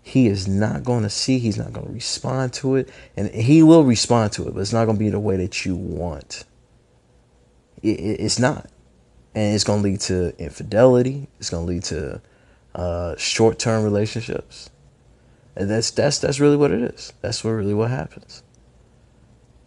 he 0.03 0.29
is 0.29 0.49
not 0.49 0.85
going 0.85 1.03
to 1.03 1.11
see, 1.11 1.39
he's 1.39 1.59
not 1.59 1.73
going 1.73 1.87
to 1.87 1.93
respond 1.93 2.53
to 2.55 2.77
it. 2.77 2.89
And 3.17 3.29
he 3.31 3.63
will 3.63 3.85
respond 3.85 4.33
to 4.35 4.49
it, 4.49 4.55
but 4.55 4.61
it's 4.61 4.73
not 4.73 4.85
going 4.85 4.97
to 4.97 5.05
be 5.05 5.11
the 5.11 5.21
way 5.21 5.37
that 5.37 5.67
you 5.67 5.77
want. 5.77 6.45
It, 7.83 7.99
it, 8.01 8.21
it's 8.21 8.39
not 8.39 8.71
and 9.39 9.55
it's 9.55 9.63
going 9.63 9.83
to 9.83 9.89
lead 9.89 10.01
to 10.01 10.37
infidelity. 10.43 11.29
It's 11.39 11.49
going 11.49 11.65
to 11.65 11.73
lead 11.73 11.85
to 11.85 12.21
uh, 12.75 13.17
short 13.17 13.61
term 13.61 13.85
relationships. 13.85 14.69
And 15.55 15.71
that's 15.71 15.93
that's 15.93 16.19
that's 16.19 16.41
really 16.41 16.57
what 16.57 16.73
it 16.73 16.83
is. 16.83 17.13
That's 17.21 17.45
what 17.45 17.51
really 17.51 17.75
what 17.75 17.91
happens. 17.91 18.43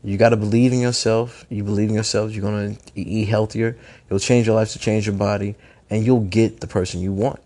You 0.04 0.18
got 0.18 0.30
to 0.30 0.38
believe 0.38 0.74
in 0.74 0.80
yourself. 0.80 1.46
You 1.50 1.64
believe 1.64 1.90
in 1.90 1.96
yourself. 1.96 2.32
You're 2.32 2.44
gonna 2.44 2.76
eat 2.96 3.28
healthier. 3.28 3.78
You'll 4.10 4.20
change 4.20 4.48
your 4.48 4.56
life 4.56 4.72
to 4.72 4.80
change 4.80 5.06
your 5.06 5.16
body, 5.16 5.56
and 5.90 6.04
you'll 6.04 6.22
get 6.22 6.60
the 6.60 6.68
person 6.68 7.02
you 7.02 7.14
want. 7.14 7.40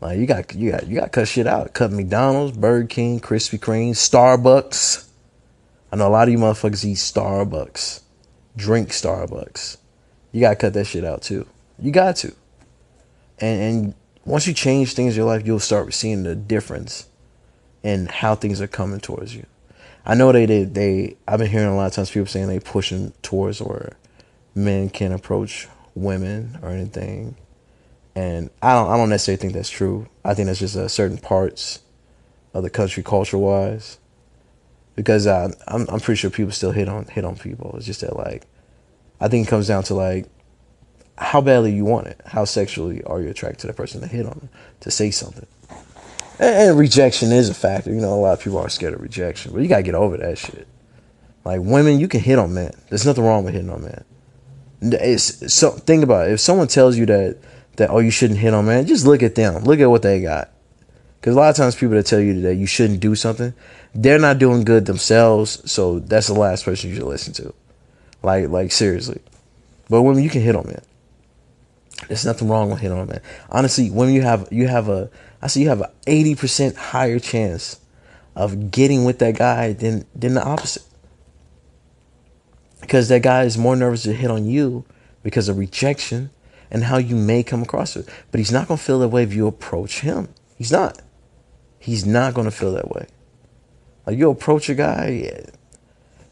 Like 0.00 0.18
you 0.18 0.26
got 0.26 0.54
you 0.54 0.72
got 0.72 0.86
you 0.88 0.96
got 0.96 1.04
to 1.04 1.10
cut 1.10 1.28
shit 1.28 1.46
out. 1.46 1.72
Cut 1.72 1.92
McDonald's, 1.92 2.56
Burger 2.56 2.88
King, 2.88 3.20
Krispy 3.20 3.60
Kreme, 3.60 3.90
Starbucks. 3.90 5.08
I 5.92 5.96
know 5.96 6.08
a 6.08 6.10
lot 6.10 6.26
of 6.26 6.32
you 6.32 6.38
motherfuckers 6.38 6.84
eat 6.84 6.96
Starbucks, 6.96 8.00
drink 8.56 8.88
Starbucks. 8.88 9.76
You 10.32 10.40
gotta 10.40 10.56
cut 10.56 10.74
that 10.74 10.86
shit 10.86 11.04
out 11.04 11.22
too. 11.22 11.46
You 11.78 11.92
got 11.92 12.16
to. 12.16 12.34
And 13.38 13.62
and 13.62 13.94
once 14.24 14.48
you 14.48 14.54
change 14.54 14.94
things 14.94 15.14
in 15.14 15.18
your 15.18 15.26
life, 15.26 15.46
you'll 15.46 15.60
start 15.60 15.94
seeing 15.94 16.24
the 16.24 16.34
difference 16.34 17.06
in 17.84 18.06
how 18.06 18.34
things 18.34 18.60
are 18.60 18.66
coming 18.68 19.00
towards 19.00 19.34
you. 19.34 19.46
I 20.04 20.14
know 20.14 20.32
they 20.32 20.46
they, 20.46 20.64
they 20.64 21.16
I've 21.26 21.38
been 21.38 21.50
hearing 21.50 21.68
a 21.68 21.76
lot 21.76 21.86
of 21.86 21.92
times 21.92 22.10
people 22.10 22.26
saying 22.26 22.48
they 22.48 22.60
pushing 22.60 23.12
towards 23.22 23.60
where 23.60 23.96
men 24.54 24.90
can 24.90 25.12
approach 25.12 25.68
women 25.94 26.58
or 26.62 26.70
anything 26.70 27.36
and 28.14 28.50
I 28.60 28.74
don't 28.74 28.90
I 28.90 28.96
don't 28.96 29.08
necessarily 29.08 29.40
think 29.40 29.52
that's 29.54 29.70
true. 29.70 30.08
I 30.24 30.34
think 30.34 30.46
that's 30.46 30.58
just 30.58 30.76
uh, 30.76 30.88
certain 30.88 31.18
parts 31.18 31.80
of 32.54 32.62
the 32.62 32.70
country 32.70 33.02
culture 33.02 33.38
wise, 33.38 33.98
because 34.94 35.26
uh, 35.26 35.52
I'm 35.66 35.86
I'm 35.88 36.00
pretty 36.00 36.18
sure 36.18 36.30
people 36.30 36.52
still 36.52 36.72
hit 36.72 36.88
on 36.88 37.06
hit 37.06 37.24
on 37.24 37.36
people. 37.36 37.74
It's 37.76 37.86
just 37.86 38.02
that 38.02 38.16
like 38.16 38.46
I 39.20 39.28
think 39.28 39.46
it 39.46 39.50
comes 39.50 39.68
down 39.68 39.84
to 39.84 39.94
like 39.94 40.26
how 41.16 41.40
badly 41.40 41.72
you 41.72 41.84
want 41.84 42.08
it, 42.08 42.20
how 42.26 42.44
sexually 42.44 43.02
are 43.04 43.20
you 43.20 43.28
attracted 43.28 43.60
to 43.60 43.66
the 43.68 43.72
person 43.72 44.00
to 44.00 44.06
hit 44.06 44.26
on 44.26 44.32
them, 44.32 44.48
to 44.80 44.90
say 44.90 45.10
something. 45.10 45.46
And, 46.42 46.70
and 46.70 46.78
rejection 46.78 47.32
is 47.32 47.48
a 47.48 47.54
factor. 47.54 47.90
You 47.90 48.00
know, 48.00 48.14
a 48.14 48.20
lot 48.20 48.32
of 48.32 48.40
people 48.40 48.58
are 48.58 48.68
scared 48.68 48.94
of 48.94 49.00
rejection, 49.00 49.52
but 49.52 49.62
you 49.62 49.68
gotta 49.68 49.82
get 49.82 49.94
over 49.94 50.16
that 50.18 50.38
shit. 50.38 50.68
Like 51.44 51.60
women, 51.62 51.98
you 51.98 52.08
can 52.08 52.20
hit 52.20 52.38
on 52.38 52.52
men. 52.52 52.72
There's 52.88 53.06
nothing 53.06 53.24
wrong 53.24 53.44
with 53.44 53.54
hitting 53.54 53.70
on 53.70 53.82
men. 53.82 54.04
It's 54.80 55.54
so 55.54 55.70
think 55.70 56.04
about 56.04 56.28
it. 56.28 56.32
If 56.32 56.40
someone 56.40 56.68
tells 56.68 56.96
you 56.96 57.06
that 57.06 57.38
that 57.76 57.90
oh 57.90 57.98
you 57.98 58.10
shouldn't 58.10 58.38
hit 58.38 58.54
on 58.54 58.66
man 58.66 58.86
just 58.86 59.06
look 59.06 59.22
at 59.22 59.34
them 59.34 59.62
look 59.64 59.80
at 59.80 59.90
what 59.90 60.02
they 60.02 60.20
got 60.20 60.50
because 61.20 61.34
a 61.34 61.38
lot 61.38 61.50
of 61.50 61.56
times 61.56 61.74
people 61.74 61.94
that 61.94 62.06
tell 62.06 62.20
you 62.20 62.40
that 62.42 62.54
you 62.56 62.66
shouldn't 62.66 63.00
do 63.00 63.14
something 63.14 63.54
they're 63.94 64.18
not 64.18 64.38
doing 64.38 64.64
good 64.64 64.86
themselves 64.86 65.70
so 65.70 65.98
that's 66.00 66.26
the 66.26 66.34
last 66.34 66.64
person 66.64 66.90
you 66.90 66.96
should 66.96 67.06
listen 67.06 67.32
to 67.32 67.52
like 68.22 68.48
like 68.48 68.70
seriously 68.70 69.20
but 69.88 70.02
women 70.02 70.22
you 70.22 70.30
can 70.30 70.42
hit 70.42 70.56
on 70.56 70.66
man 70.66 70.82
there's 72.08 72.26
nothing 72.26 72.48
wrong 72.48 72.70
with 72.70 72.80
hitting 72.80 72.98
on 72.98 73.08
man 73.08 73.20
honestly 73.50 73.90
women 73.90 74.14
you 74.14 74.22
have 74.22 74.48
you 74.50 74.68
have 74.68 74.88
a 74.88 75.10
i 75.42 75.46
see 75.46 75.62
you 75.62 75.68
have 75.68 75.80
an 75.80 75.90
80% 76.06 76.76
higher 76.76 77.18
chance 77.18 77.80
of 78.34 78.70
getting 78.70 79.04
with 79.04 79.18
that 79.18 79.36
guy 79.36 79.72
than 79.72 80.06
than 80.14 80.34
the 80.34 80.42
opposite 80.42 80.84
because 82.82 83.08
that 83.08 83.22
guy 83.22 83.44
is 83.44 83.56
more 83.56 83.76
nervous 83.76 84.02
to 84.02 84.12
hit 84.12 84.30
on 84.30 84.44
you 84.44 84.84
because 85.22 85.48
of 85.48 85.56
rejection 85.56 86.30
and 86.70 86.84
how 86.84 86.98
you 86.98 87.16
may 87.16 87.42
come 87.42 87.62
across 87.62 87.96
it. 87.96 88.08
But 88.30 88.38
he's 88.38 88.52
not 88.52 88.68
to 88.68 88.76
feel 88.76 88.98
that 88.98 89.08
way 89.08 89.22
if 89.22 89.32
you 89.32 89.46
approach 89.46 90.00
him. 90.00 90.28
He's 90.56 90.72
not. 90.72 91.00
He's 91.78 92.04
not 92.04 92.34
to 92.34 92.50
feel 92.50 92.72
that 92.74 92.90
way. 92.90 93.06
Like 94.06 94.18
you 94.18 94.30
approach 94.30 94.68
a 94.68 94.74
guy, 94.74 95.22
yeah, 95.24 95.50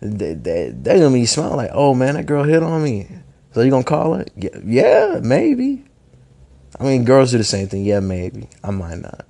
they, 0.01 0.35
they, 0.35 0.71
they're 0.75 0.99
to 0.99 1.11
be 1.11 1.27
smiling 1.27 1.57
like, 1.57 1.71
oh 1.73 1.95
man, 1.95 2.15
that 2.15 2.27
girl 2.27 2.45
hit 2.45 2.63
on 2.63 2.83
me. 2.83 3.09
So 3.53 3.63
you 3.63 3.71
to 3.71 3.83
call 3.83 4.15
her? 4.15 4.27
Yeah, 4.37 4.59
yeah, 4.65 5.21
maybe. 5.23 5.85
I 6.81 6.85
mean, 6.85 7.05
girls 7.05 7.31
do 7.31 7.39
the 7.39 7.45
same 7.45 7.69
thing. 7.69 7.85
Yeah, 7.85 8.01
maybe. 8.01 8.49
I 8.65 8.71
might 8.71 8.99
not. 8.99 9.27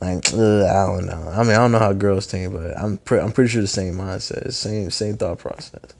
Like, 0.00 0.26
ugh, 0.32 0.38
I 0.38 0.86
don't 0.86 1.06
know. 1.06 1.30
I 1.32 1.42
mean, 1.42 1.52
I 1.52 1.56
don't 1.56 1.72
know 1.72 1.78
how 1.78 1.92
girls 1.92 2.26
think, 2.26 2.52
but 2.52 2.78
I'm 2.78 2.96
pre- 2.98 3.20
I'm 3.20 3.30
pretty 3.30 3.50
sure 3.50 3.60
the 3.60 3.68
same 3.68 3.94
mindset, 3.94 4.52
same 4.54 4.90
same 4.90 5.16
thought 5.18 5.38
process. 5.38 5.94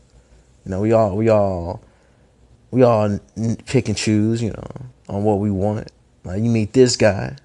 You 0.64 0.70
know, 0.70 0.80
we 0.80 0.92
all 0.92 1.14
we 1.14 1.28
all 1.28 1.82
we 2.70 2.82
all 2.82 3.20
pick 3.66 3.88
and 3.88 3.96
choose, 3.96 4.42
you 4.42 4.50
know, 4.50 4.66
on 5.08 5.25
what 5.25 5.40
we 5.40 5.50
want. 5.50 5.92
Like 6.25 6.42
you 6.42 6.49
meet 6.49 6.73
this 6.73 6.96
guy, 6.96 7.37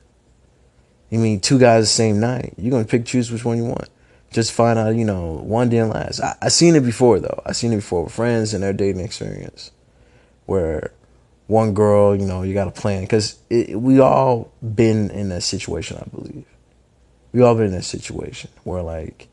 you 1.10 1.20
meet 1.20 1.44
two 1.44 1.60
guys 1.60 1.84
the 1.84 1.88
same 1.88 2.20
night. 2.22 2.54
You're 2.58 2.72
gonna 2.72 2.86
pick 2.86 3.06
choose 3.06 3.30
which 3.30 3.44
one 3.44 3.58
you 3.58 3.66
want. 3.66 3.90
Just 4.32 4.54
find 4.54 4.80
out, 4.80 4.96
you 4.96 5.06
know, 5.06 5.34
one 5.44 5.70
didn't 5.70 5.90
last. 5.90 6.22
I, 6.22 6.38
I 6.44 6.48
seen 6.50 6.76
it 6.76 6.84
before 6.84 7.20
though. 7.20 7.42
I 7.46 7.52
seen 7.52 7.74
it 7.74 7.78
before 7.78 8.04
with 8.06 8.14
friends 8.14 8.54
and 8.54 8.64
their 8.64 8.74
dating 8.74 9.02
experience, 9.02 9.72
where 10.46 10.94
one 11.50 11.74
girl, 11.74 12.16
you 12.16 12.28
know, 12.28 12.44
you 12.44 12.54
got 12.54 12.66
to 12.66 12.82
plan 12.82 13.02
because 13.02 13.40
we 13.50 14.00
all 14.00 14.52
been 14.62 15.10
in 15.10 15.30
that 15.30 15.42
situation. 15.42 15.98
I 15.98 16.08
believe. 16.08 16.46
We 17.32 17.42
all 17.42 17.56
been 17.56 17.66
in 17.66 17.72
that 17.72 17.86
situation 17.86 18.52
where 18.64 18.84
like 18.84 19.28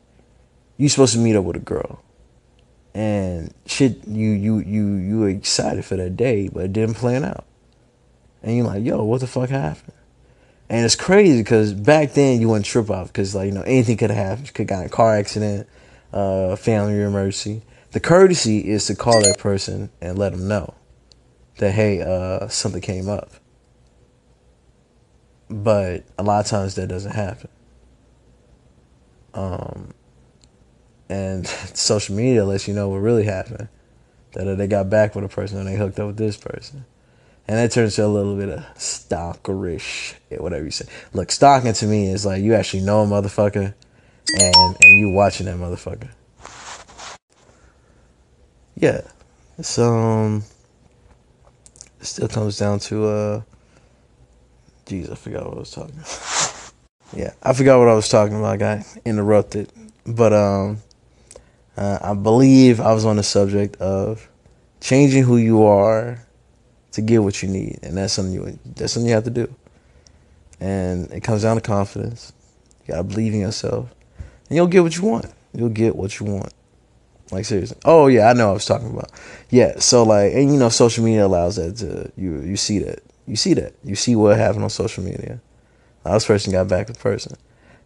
you 0.77 0.89
supposed 0.89 1.13
to 1.13 1.19
meet 1.19 1.35
up 1.35 1.43
with 1.43 1.57
a 1.57 1.59
girl. 1.59 2.01
And 2.95 3.53
shit 3.67 4.07
you 4.07 4.31
you 4.31 4.57
you 4.57 4.95
you 4.95 5.19
were 5.19 5.29
excited 5.29 5.85
for 5.85 5.95
that 5.97 6.17
day 6.17 6.49
but 6.51 6.63
it 6.63 6.73
didn't 6.73 6.95
plan 6.95 7.23
out. 7.23 7.45
And 8.41 8.57
you're 8.57 8.65
like 8.65 8.83
yo 8.83 9.03
what 9.03 9.21
the 9.21 9.27
fuck 9.27 9.49
happened? 9.49 9.93
And 10.69 10.83
it's 10.83 10.95
crazy 10.95 11.39
because 11.39 11.71
back 11.71 12.13
then 12.13 12.41
you 12.41 12.49
wouldn't 12.49 12.65
trip 12.65 12.89
off 12.89 13.07
because 13.07 13.35
like 13.35 13.45
you 13.45 13.51
know 13.51 13.61
anything 13.61 13.95
could 13.95 14.09
have 14.09 14.25
happened. 14.25 14.47
You 14.47 14.53
could 14.53 14.67
got 14.67 14.79
in 14.79 14.87
a 14.87 14.89
car 14.89 15.15
accident 15.15 15.67
uh 16.11 16.55
family 16.55 16.99
emergency. 16.99 17.61
The 17.91 17.99
courtesy 17.99 18.67
is 18.67 18.87
to 18.87 18.95
call 18.95 19.21
that 19.21 19.37
person 19.37 19.91
and 20.01 20.17
let 20.17 20.31
them 20.31 20.47
know 20.47 20.73
that 21.57 21.71
hey 21.71 22.01
uh 22.01 22.47
something 22.47 22.81
came 22.81 23.09
up 23.09 23.31
but 25.49 26.03
a 26.17 26.23
lot 26.23 26.39
of 26.39 26.47
times 26.47 26.75
that 26.75 26.87
doesn't 26.87 27.13
happen 27.13 27.49
um 29.33 29.93
and 31.09 31.47
social 31.73 32.15
media 32.15 32.45
lets 32.45 32.67
you 32.67 32.73
know 32.73 32.89
what 32.89 32.97
really 32.97 33.23
happened. 33.23 33.69
That 34.33 34.57
they 34.57 34.67
got 34.67 34.89
back 34.89 35.15
with 35.15 35.25
a 35.25 35.29
person 35.29 35.57
and 35.57 35.67
they 35.67 35.75
hooked 35.75 35.99
up 35.99 36.07
with 36.07 36.17
this 36.17 36.37
person. 36.37 36.85
And 37.47 37.57
that 37.57 37.71
turns 37.71 37.95
to 37.95 38.05
a 38.05 38.07
little 38.07 38.35
bit 38.35 38.49
of 38.49 38.59
stalkerish, 38.75 40.15
whatever 40.37 40.65
you 40.65 40.71
say. 40.71 40.85
Look, 41.13 41.31
stalking 41.31 41.71
to 41.73 41.85
me 41.85 42.09
is 42.09 42.25
like 42.25 42.43
you 42.43 42.53
actually 42.53 42.83
know 42.83 43.03
a 43.03 43.05
motherfucker 43.05 43.73
and 44.37 44.55
and 44.55 44.99
you 44.99 45.11
watching 45.11 45.45
that 45.45 45.55
motherfucker. 45.55 46.09
Yeah. 48.75 49.01
So 49.61 49.95
um 49.95 50.43
it 51.99 52.05
still 52.05 52.27
comes 52.27 52.57
down 52.57 52.79
to 52.79 53.05
uh 53.05 53.41
Jeez, 54.85 55.11
I 55.11 55.15
forgot 55.15 55.45
what 55.45 55.57
I 55.57 55.59
was 55.59 55.71
talking 55.71 55.95
about. 55.95 56.71
yeah, 57.13 57.33
I 57.43 57.51
forgot 57.53 57.77
what 57.79 57.89
I 57.89 57.93
was 57.93 58.07
talking 58.07 58.37
about. 58.37 58.53
I 58.53 58.57
got 58.57 58.85
interrupted. 59.03 59.71
But 60.05 60.31
um 60.33 60.77
uh, 61.77 61.99
I 62.01 62.13
believe 62.15 62.79
I 62.79 62.93
was 62.93 63.05
on 63.05 63.17
the 63.17 63.23
subject 63.23 63.75
of 63.75 64.27
changing 64.81 65.23
who 65.23 65.37
you 65.37 65.63
are 65.63 66.25
to 66.93 67.01
get 67.01 67.21
what 67.21 67.43
you 67.43 67.49
need, 67.49 67.79
and 67.83 67.97
that's 67.97 68.13
something 68.13 68.33
you 68.33 68.59
that's 68.75 68.93
something 68.93 69.07
you 69.07 69.13
have 69.13 69.25
to 69.25 69.29
do. 69.29 69.53
And 70.59 71.11
it 71.11 71.21
comes 71.21 71.43
down 71.43 71.55
to 71.55 71.61
confidence. 71.61 72.33
You 72.81 72.93
gotta 72.93 73.03
believe 73.03 73.33
in 73.33 73.41
yourself, 73.41 73.93
and 74.49 74.55
you'll 74.55 74.67
get 74.67 74.81
what 74.81 74.97
you 74.97 75.03
want. 75.03 75.27
You'll 75.53 75.69
get 75.69 75.95
what 75.95 76.19
you 76.19 76.25
want. 76.25 76.53
Like 77.31 77.45
seriously. 77.45 77.77
Oh 77.85 78.07
yeah, 78.07 78.29
I 78.29 78.33
know 78.33 78.49
I 78.49 78.53
was 78.53 78.65
talking 78.65 78.89
about. 78.89 79.11
Yeah, 79.49 79.79
so 79.79 80.03
like, 80.03 80.33
and 80.33 80.51
you 80.53 80.59
know, 80.59 80.69
social 80.69 81.03
media 81.03 81.25
allows 81.25 81.57
that 81.57 81.77
to 81.77 82.11
you. 82.15 82.41
You 82.41 82.57
see 82.57 82.79
that. 82.79 83.03
You 83.25 83.35
see 83.35 83.53
that. 83.55 83.75
You 83.83 83.95
see 83.95 84.15
what 84.15 84.37
happened 84.37 84.63
on 84.63 84.69
social 84.69 85.03
media. 85.03 85.41
this 86.05 86.25
person 86.25 86.53
got 86.53 86.69
back 86.69 86.87
with 86.87 86.99
person. 86.99 87.35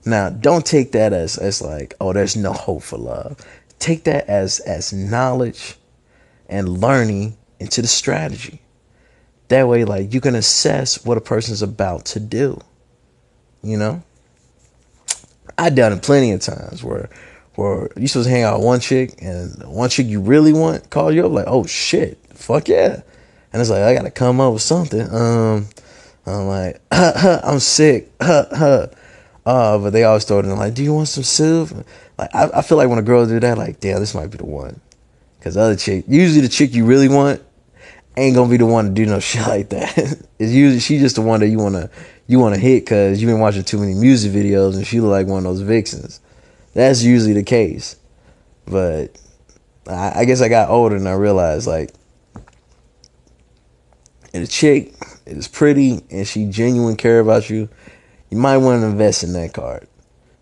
Now, 0.06 0.30
don't 0.30 0.66
take 0.66 0.92
that 0.94 1.14
as 1.14 1.38
as 1.38 1.62
like, 1.62 1.96
oh, 2.00 2.14
there's 2.14 2.36
no 2.36 2.54
hope 2.54 2.84
for 2.84 2.98
love 2.98 3.44
take 3.82 4.04
that 4.04 4.30
as 4.30 4.60
as 4.62 4.94
knowledge 4.94 5.76
and 6.48 6.80
learning 6.80 7.36
into 7.60 7.82
the 7.82 7.88
strategy. 7.88 8.62
That 9.50 9.68
way, 9.68 9.84
like 9.84 10.14
you 10.14 10.22
can 10.22 10.36
assess 10.36 11.04
what 11.04 11.18
a 11.18 11.22
person's 11.22 11.62
about 11.62 12.06
to 12.06 12.20
do. 12.20 12.62
You 13.62 13.78
know? 13.78 14.04
I've 15.58 15.76
done 15.76 15.92
it 15.92 16.02
plenty 16.02 16.32
of 16.32 16.40
times 16.42 16.84
where 16.84 17.10
where 17.56 17.90
you 17.98 18.08
supposed 18.08 18.28
to 18.28 18.32
hang 18.32 18.44
out 18.44 18.62
one 18.62 18.80
chick 18.80 19.22
and 19.22 19.62
one 19.64 19.90
chick 19.90 20.08
you 20.08 20.22
really 20.22 20.54
want 20.54 20.90
call 20.90 21.12
you 21.12 21.26
up 21.26 21.32
like, 21.32 21.46
oh 21.48 21.66
shit, 21.66 22.18
fuck 22.30 22.68
yeah. 22.68 23.02
And 23.54 23.62
it's 23.62 23.70
like 23.70 23.82
I 23.82 23.94
gotta 23.94 24.12
come 24.12 24.40
up 24.40 24.54
with 24.54 24.62
something. 24.62 25.08
Um 25.14 25.68
I'm 26.26 26.48
like, 26.48 26.82
huh, 26.92 27.14
huh, 27.18 27.42
I'm 27.44 27.60
sick. 27.60 28.12
huh, 28.22 28.46
huh. 28.52 28.88
uh, 29.46 29.78
but 29.80 29.90
they 29.92 30.04
always 30.04 30.24
throw 30.24 30.40
it 30.40 30.46
in 30.46 30.56
like, 30.56 30.74
do 30.74 30.84
you 30.84 30.94
want 30.94 31.08
some 31.08 31.24
soup? 31.24 31.86
Like 32.18 32.34
I, 32.34 32.50
I 32.56 32.62
feel 32.62 32.78
like 32.78 32.90
when 32.90 33.00
a 33.00 33.04
girl 33.04 33.26
do 33.26 33.40
that, 33.40 33.58
like 33.58 33.80
damn, 33.80 34.00
this 34.00 34.16
might 34.16 34.32
be 34.32 34.38
the 34.38 34.46
one. 34.46 34.80
Cause 35.42 35.56
the 35.56 35.62
other 35.62 35.76
chick, 35.76 36.06
usually 36.08 36.42
the 36.42 36.50
chick 36.50 36.74
you 36.74 36.86
really 36.86 37.10
want, 37.10 37.42
ain't 38.16 38.36
gonna 38.36 38.50
be 38.50 38.58
the 38.58 38.66
one 38.66 38.86
to 38.86 38.92
do 38.92 39.06
no 39.06 39.20
shit 39.20 39.46
like 39.48 39.70
that. 39.70 39.98
it's 39.98 40.52
usually 40.52 40.80
she 40.80 41.00
just 41.00 41.16
the 41.16 41.22
one 41.22 41.40
that 41.40 41.48
you 41.48 41.58
wanna 41.58 41.90
you 42.28 42.40
wanna 42.40 42.58
hit 42.58 42.86
because 42.86 43.22
you've 43.22 43.30
been 43.30 43.40
watching 43.40 43.64
too 43.64 43.80
many 43.80 43.96
music 43.96 44.32
videos 44.32 44.76
and 44.76 44.86
she 44.86 45.00
look 45.02 45.12
like 45.12 45.28
one 45.28 45.40
of 45.40 45.44
those 45.44 45.62
vixens. 45.62 46.22
That's 46.74 47.04
usually 47.04 47.34
the 47.34 47.44
case. 47.44 47.98
But 48.66 49.20
I, 49.88 50.22
I 50.22 50.26
guess 50.26 50.42
I 50.42 50.50
got 50.50 50.70
older 50.70 50.96
and 50.96 51.08
I 51.08 51.14
realized 51.14 51.68
like 51.68 51.92
and 54.34 54.44
the 54.44 54.48
chick 54.48 54.94
is 55.26 55.48
pretty 55.48 56.02
and 56.10 56.28
she 56.28 56.46
genuine 56.46 56.96
care 56.96 57.20
about 57.20 57.50
you, 57.50 57.70
you 58.30 58.38
might 58.38 58.58
want 58.58 58.82
to 58.82 58.88
invest 58.88 59.24
in 59.24 59.34
that 59.34 59.54
card. 59.54 59.88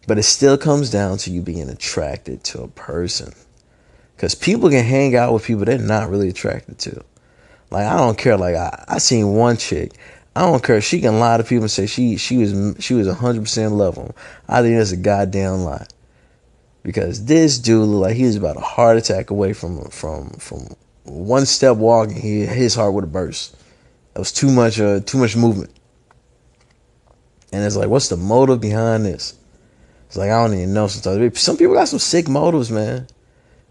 But 0.08 0.18
it 0.18 0.24
still 0.24 0.58
comes 0.58 0.90
down 0.90 1.18
to 1.20 1.32
you 1.32 1.42
being 1.42 1.70
attracted 1.70 2.44
to 2.46 2.62
a 2.62 2.68
person. 2.68 3.34
Because 4.16 4.36
people 4.36 4.70
can 4.70 4.84
hang 4.84 5.16
out 5.16 5.34
with 5.34 5.46
people 5.46 5.66
they're 5.66 5.78
not 5.78 6.10
really 6.10 6.30
attracted 6.30 6.78
to. 6.80 7.04
Like 7.72 7.86
I 7.86 7.98
don't 7.98 8.18
care. 8.18 8.38
Like 8.38 8.56
I, 8.56 8.84
I 8.88 8.98
seen 8.98 9.34
one 9.34 9.58
chick. 9.58 9.94
I 10.36 10.42
don't 10.42 10.64
care. 10.64 10.82
She 10.82 11.02
can 11.02 11.20
lie 11.20 11.38
to 11.38 11.44
people 11.44 11.64
and 11.64 11.72
say 11.72 11.86
she 11.86 12.18
she 12.18 12.38
was 12.38 12.76
she 12.80 12.94
was 12.94 13.08
hundred 13.08 13.42
percent 13.42 13.74
love 13.74 13.96
him. 13.96 14.14
I 14.48 14.62
think 14.62 14.78
that's 14.78 14.92
a 14.92 14.98
goddamn 14.98 15.64
lie. 15.64 15.86
Because 16.89 17.25
this 17.25 17.60
dude 17.60 17.88
looked 17.88 18.01
like 18.01 18.15
he 18.15 18.24
was 18.24 18.36
about 18.36 18.58
a 18.58 18.62
heart 18.62 18.98
attack 18.98 19.29
away 19.29 19.53
from 19.53 19.91
from 19.91 20.31
from 20.39 20.75
one 21.03 21.46
step 21.46 21.77
walking. 21.77 22.15
He 22.15 22.48
his 22.48 22.74
heart 22.74 22.96
would 22.96 23.03
have 23.03 23.13
burst. 23.13 23.55
It 24.15 24.17
was 24.17 24.31
too 24.31 24.50
much 24.50 24.79
uh 24.79 25.00
too 25.01 25.19
much 25.19 25.36
movement. 25.36 25.69
And 27.53 27.63
it's 27.63 27.75
like, 27.75 27.89
what's 27.89 28.10
the 28.10 28.17
motive 28.17 28.60
behind 28.60 29.05
this? 29.05 29.38
It's 30.08 30.17
like 30.17 30.31
I 30.31 30.43
don't 30.43 30.55
even 30.55 30.74
know. 30.74 30.88
Sometimes 30.88 31.39
some 31.39 31.58
people 31.58 31.75
got 31.75 31.89
some 31.89 32.00
sick 32.00 32.27
motives, 32.27 32.72
man. 32.72 33.05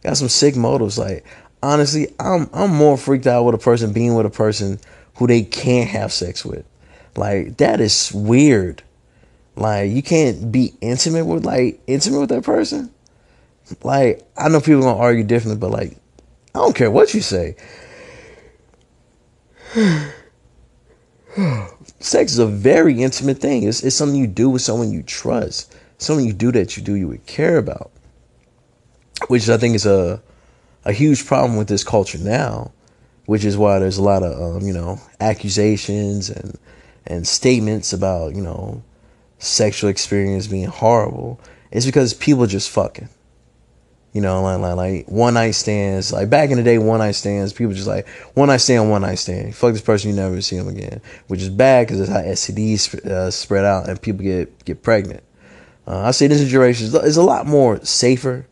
Got 0.04 0.16
some 0.16 0.28
sick 0.28 0.54
motives. 0.54 0.96
Like 0.96 1.24
honestly, 1.60 2.14
I'm 2.20 2.48
I'm 2.52 2.72
more 2.72 2.96
freaked 2.96 3.26
out 3.26 3.42
with 3.42 3.56
a 3.56 3.58
person 3.58 3.92
being 3.92 4.14
with 4.14 4.26
a 4.26 4.30
person 4.30 4.78
who 5.16 5.26
they 5.26 5.42
can't 5.42 5.90
have 5.90 6.12
sex 6.12 6.44
with. 6.44 6.64
Like 7.16 7.56
that 7.56 7.80
is 7.80 8.12
weird. 8.14 8.84
Like 9.56 9.90
you 9.90 10.04
can't 10.04 10.52
be 10.52 10.72
intimate 10.80 11.24
with 11.24 11.44
like 11.44 11.80
intimate 11.88 12.20
with 12.20 12.28
that 12.28 12.44
person. 12.44 12.92
Like 13.82 14.22
I 14.36 14.48
know 14.48 14.60
people 14.60 14.82
gonna 14.82 14.98
argue 14.98 15.24
differently, 15.24 15.58
but 15.58 15.70
like 15.70 15.96
I 16.54 16.58
don't 16.58 16.76
care 16.76 16.90
what 16.90 17.14
you 17.14 17.20
say. 17.20 17.56
Sex 22.00 22.32
is 22.32 22.38
a 22.38 22.46
very 22.46 23.02
intimate 23.02 23.38
thing. 23.38 23.64
It's, 23.64 23.82
it's 23.82 23.96
something 23.96 24.18
you 24.18 24.26
do 24.26 24.48
with 24.50 24.62
someone 24.62 24.92
you 24.92 25.02
trust. 25.02 25.74
Something 25.98 26.26
you 26.26 26.32
do 26.32 26.52
that 26.52 26.76
you 26.76 26.82
do 26.82 26.94
you 26.94 27.08
would 27.08 27.26
care 27.26 27.58
about. 27.58 27.90
Which 29.26 29.48
I 29.48 29.56
think 29.56 29.74
is 29.74 29.86
a 29.86 30.22
a 30.84 30.92
huge 30.92 31.26
problem 31.26 31.56
with 31.56 31.68
this 31.68 31.84
culture 31.84 32.18
now, 32.18 32.72
which 33.26 33.44
is 33.44 33.56
why 33.56 33.78
there's 33.78 33.98
a 33.98 34.02
lot 34.02 34.22
of 34.22 34.56
um, 34.56 34.66
you 34.66 34.72
know 34.72 35.00
accusations 35.20 36.30
and 36.30 36.58
and 37.06 37.26
statements 37.26 37.92
about 37.92 38.34
you 38.34 38.42
know 38.42 38.82
sexual 39.38 39.90
experience 39.90 40.46
being 40.46 40.66
horrible. 40.66 41.40
It's 41.70 41.86
because 41.86 42.14
people 42.14 42.46
just 42.46 42.70
fucking. 42.70 43.08
You 44.12 44.22
know, 44.22 44.42
like, 44.42 44.60
like, 44.60 44.76
like 44.76 45.06
one 45.08 45.34
night 45.34 45.52
stands. 45.52 46.12
Like 46.12 46.30
back 46.30 46.50
in 46.50 46.56
the 46.56 46.62
day, 46.62 46.78
one 46.78 46.98
night 46.98 47.12
stands. 47.12 47.52
People 47.52 47.74
just 47.74 47.86
like 47.86 48.08
one 48.34 48.48
night 48.48 48.58
stand, 48.58 48.90
one 48.90 49.02
night 49.02 49.16
stand. 49.16 49.54
Fuck 49.54 49.72
this 49.72 49.82
person, 49.82 50.10
you 50.10 50.16
never 50.16 50.40
see 50.40 50.56
them 50.56 50.68
again, 50.68 51.00
which 51.26 51.42
is 51.42 51.50
bad 51.50 51.86
because 51.86 52.00
it's 52.00 52.10
how 52.10 52.20
STDs 52.20 53.06
uh, 53.06 53.30
spread 53.30 53.64
out 53.64 53.88
and 53.88 54.00
people 54.00 54.22
get 54.22 54.64
get 54.64 54.82
pregnant. 54.82 55.22
Uh, 55.86 56.00
I 56.00 56.10
say 56.10 56.26
this 56.26 56.46
generation 56.48 56.86
is 56.86 57.16
a 57.16 57.22
lot 57.22 57.46
more 57.46 57.82
safer 57.84 58.46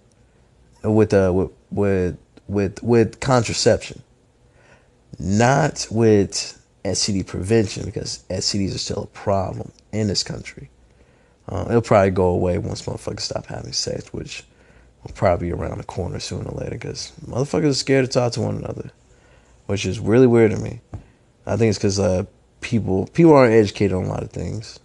with 0.83 1.13
uh 1.13 1.33
with 1.35 1.51
with 1.71 2.19
with 2.49 2.83
with 2.83 3.21
contraception, 3.21 4.03
not 5.19 5.87
with 5.91 6.63
STD 6.85 7.27
prevention 7.27 7.85
because 7.85 8.25
STDs 8.31 8.75
are 8.75 8.79
still 8.79 9.03
a 9.05 9.07
problem 9.09 9.73
in 9.93 10.09
this 10.09 10.23
country. 10.23 10.71
Uh, 11.49 11.65
it'll 11.69 11.83
probably 11.83 12.11
go 12.11 12.27
away 12.29 12.59
once 12.59 12.83
motherfuckers 12.83 13.21
stop 13.21 13.47
having 13.47 13.73
sex, 13.73 14.13
which 14.13 14.45
will 15.07 15.15
probably 15.15 15.49
be 15.49 15.53
around 15.53 15.79
the 15.79 15.85
corner 15.85 16.19
sooner 16.19 16.49
or 16.49 16.59
later 16.59 16.73
because 16.73 17.13
motherfuckers 17.27 17.71
are 17.71 17.75
scared 17.75 18.05
to 18.07 18.11
talk 18.11 18.33
to 18.33 18.41
one 18.41 18.57
another, 18.57 18.91
which 19.67 19.87
is 19.87 20.01
really 20.01 20.27
weird 20.27 20.51
to 20.51 20.59
me. 20.59 20.81
I 21.47 21.57
think 21.57 21.71
it's 21.71 21.79
because 21.79 22.01
uh, 22.01 22.25
people 22.61 23.07
people 23.07 23.35
aren't 23.35 23.55
educated 23.55 23.93
on 23.93 24.05
a 24.05 24.09
lot 24.09 24.23
of 24.23 24.31
things, 24.31 24.81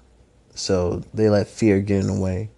so 0.54 1.04
they 1.14 1.30
let 1.30 1.48
fear 1.48 1.80
get 1.80 2.02
in 2.02 2.08
the 2.08 2.20
way. 2.20 2.50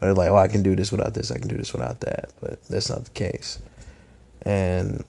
They're 0.00 0.12
like, 0.12 0.30
"Oh, 0.30 0.36
I 0.36 0.48
can 0.48 0.62
do 0.62 0.76
this 0.76 0.92
without 0.92 1.14
this. 1.14 1.30
I 1.30 1.38
can 1.38 1.48
do 1.48 1.56
this 1.56 1.72
without 1.72 2.00
that," 2.00 2.30
but 2.40 2.62
that's 2.64 2.90
not 2.90 3.04
the 3.04 3.10
case. 3.10 3.58
And 4.42 5.02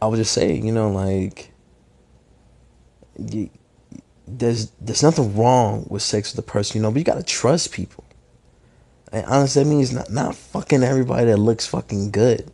I 0.00 0.06
would 0.06 0.16
just 0.16 0.32
say, 0.32 0.54
you 0.54 0.72
know, 0.72 0.90
like, 0.90 1.52
you, 3.18 3.50
there's 4.28 4.70
there's 4.80 5.02
nothing 5.02 5.36
wrong 5.36 5.86
with 5.90 6.02
sex 6.02 6.34
with 6.34 6.44
a 6.44 6.48
person, 6.48 6.78
you 6.78 6.82
know, 6.82 6.92
but 6.92 6.98
you 6.98 7.04
gotta 7.04 7.24
trust 7.24 7.72
people. 7.72 8.04
And 9.12 9.26
honestly, 9.26 9.62
that 9.62 9.68
means 9.68 9.92
not 9.92 10.10
not 10.10 10.34
fucking 10.34 10.82
everybody 10.82 11.26
that 11.26 11.36
looks 11.36 11.66
fucking 11.66 12.10
good, 12.10 12.50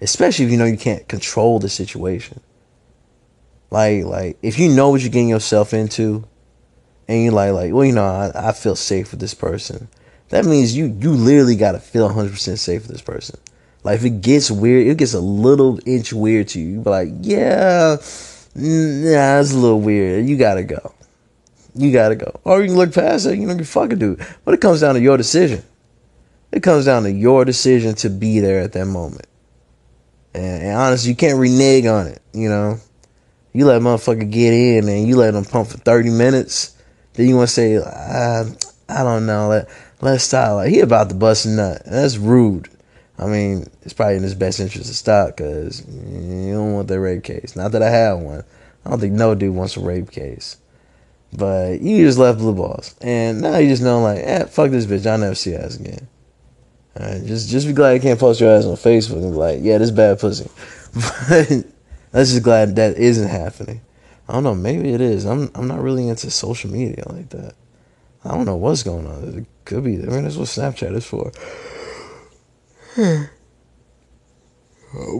especially 0.00 0.44
if 0.44 0.50
you 0.50 0.58
know 0.58 0.66
you 0.66 0.76
can't 0.76 1.08
control 1.08 1.58
the 1.58 1.68
situation. 1.68 2.40
Like 3.70 4.04
like 4.04 4.38
if 4.42 4.58
you 4.58 4.68
know 4.68 4.90
what 4.90 5.00
you're 5.00 5.10
getting 5.10 5.28
yourself 5.28 5.72
into, 5.72 6.24
and 7.06 7.24
you're 7.24 7.32
like 7.32 7.52
like 7.52 7.72
well 7.72 7.84
you 7.84 7.92
know 7.92 8.04
I, 8.04 8.30
I 8.34 8.52
feel 8.52 8.76
safe 8.76 9.10
with 9.10 9.20
this 9.20 9.34
person, 9.34 9.88
that 10.28 10.44
means 10.44 10.76
you 10.76 10.86
you 10.86 11.12
literally 11.12 11.56
gotta 11.56 11.80
feel 11.80 12.04
100 12.04 12.32
percent 12.32 12.58
safe 12.58 12.82
with 12.82 12.90
this 12.90 13.02
person. 13.02 13.38
Like 13.82 13.96
if 13.96 14.04
it 14.04 14.20
gets 14.20 14.50
weird, 14.50 14.86
it 14.86 14.98
gets 14.98 15.14
a 15.14 15.20
little 15.20 15.78
inch 15.86 16.12
weird 16.12 16.48
to 16.48 16.60
you. 16.60 16.68
You 16.68 16.80
be 16.80 16.90
like, 16.90 17.08
yeah, 17.20 17.96
mm, 17.96 19.12
nah, 19.14 19.40
it's 19.40 19.52
a 19.52 19.58
little 19.58 19.80
weird. 19.80 20.26
You 20.26 20.36
gotta 20.36 20.64
go. 20.64 20.94
You 21.74 21.92
gotta 21.92 22.16
go. 22.16 22.40
Or 22.44 22.60
you 22.60 22.68
can 22.68 22.76
look 22.76 22.92
past 22.92 23.24
it. 23.26 23.38
You 23.38 23.46
know, 23.46 23.54
you 23.54 23.64
fucking 23.64 23.98
do. 23.98 24.18
But 24.44 24.54
it 24.54 24.60
comes 24.60 24.80
down 24.80 24.94
to 24.94 25.00
your 25.00 25.16
decision. 25.16 25.62
It 26.50 26.62
comes 26.62 26.86
down 26.86 27.02
to 27.02 27.12
your 27.12 27.44
decision 27.44 27.94
to 27.96 28.10
be 28.10 28.40
there 28.40 28.60
at 28.60 28.72
that 28.72 28.86
moment. 28.86 29.26
And, 30.34 30.62
and 30.62 30.76
honestly, 30.76 31.10
you 31.10 31.16
can't 31.16 31.38
renege 31.38 31.86
on 31.86 32.06
it. 32.06 32.22
You 32.32 32.48
know, 32.48 32.80
you 33.52 33.66
let 33.66 33.82
motherfucker 33.82 34.30
get 34.30 34.52
in 34.52 34.88
and 34.88 35.06
you 35.06 35.16
let 35.16 35.32
them 35.32 35.44
pump 35.44 35.68
for 35.68 35.78
thirty 35.78 36.10
minutes. 36.10 36.76
Then 37.14 37.28
you 37.28 37.36
want 37.36 37.48
to 37.48 37.54
say, 37.54 37.78
I, 37.78 38.44
I 38.88 39.02
don't 39.02 39.26
know. 39.26 39.48
Let 39.48 39.68
let's 40.00 40.24
stop. 40.24 40.54
Like 40.54 40.70
he 40.70 40.80
about 40.80 41.08
to 41.10 41.14
bust 41.14 41.46
a 41.46 41.50
nut. 41.50 41.82
That's 41.84 42.16
rude. 42.16 42.68
I 43.18 43.26
mean, 43.26 43.66
it's 43.82 43.92
probably 43.92 44.16
in 44.16 44.22
his 44.22 44.36
best 44.36 44.60
interest 44.60 44.86
to 44.86 44.94
stop 44.94 45.36
because 45.36 45.84
you 45.88 46.52
don't 46.52 46.74
want 46.74 46.88
that 46.88 47.00
rape 47.00 47.24
case. 47.24 47.56
Not 47.56 47.72
that 47.72 47.82
I 47.82 47.90
have 47.90 48.20
one. 48.20 48.44
I 48.84 48.90
don't 48.90 49.00
think 49.00 49.14
no 49.14 49.34
dude 49.34 49.54
wants 49.54 49.76
a 49.76 49.80
rape 49.80 50.10
case. 50.10 50.56
But 51.32 51.80
you 51.80 52.06
just 52.06 52.16
left 52.16 52.38
blue 52.38 52.54
balls. 52.54 52.94
And 53.00 53.40
now 53.40 53.58
you 53.58 53.68
just 53.68 53.82
know, 53.82 54.00
like, 54.00 54.18
eh, 54.18 54.44
fuck 54.44 54.70
this 54.70 54.86
bitch. 54.86 55.04
I'll 55.04 55.18
never 55.18 55.34
see 55.34 55.52
her 55.52 55.66
again. 55.66 56.08
Alright, 56.98 57.24
just 57.26 57.48
just 57.48 57.66
be 57.66 57.72
glad 57.72 57.92
you 57.92 58.00
can't 58.00 58.18
post 58.18 58.40
your 58.40 58.50
ass 58.50 58.64
on 58.64 58.74
Facebook 58.74 59.22
and 59.22 59.32
be 59.32 59.38
like, 59.38 59.58
yeah, 59.62 59.78
this 59.78 59.90
bad 59.90 60.18
pussy. 60.18 60.50
But 62.10 62.20
let's 62.20 62.30
just 62.30 62.42
glad 62.42 62.76
that 62.76 62.96
isn't 62.96 63.28
happening. 63.28 63.82
I 64.26 64.32
don't 64.32 64.42
know, 64.42 64.54
maybe 64.54 64.92
it 64.92 65.00
is. 65.00 65.24
I'm 65.26 65.50
I'm 65.54 65.68
not 65.68 65.80
really 65.80 66.08
into 66.08 66.30
social 66.30 66.70
media 66.70 67.04
like 67.06 67.28
that. 67.30 67.54
I 68.24 68.30
don't 68.30 68.46
know 68.46 68.56
what's 68.56 68.82
going 68.82 69.06
on. 69.06 69.38
It 69.38 69.46
could 69.64 69.84
be. 69.84 69.96
I 69.96 70.06
mean, 70.06 70.24
that's 70.24 70.36
what 70.36 70.48
Snapchat 70.48 70.94
is 70.94 71.06
for. 71.06 71.30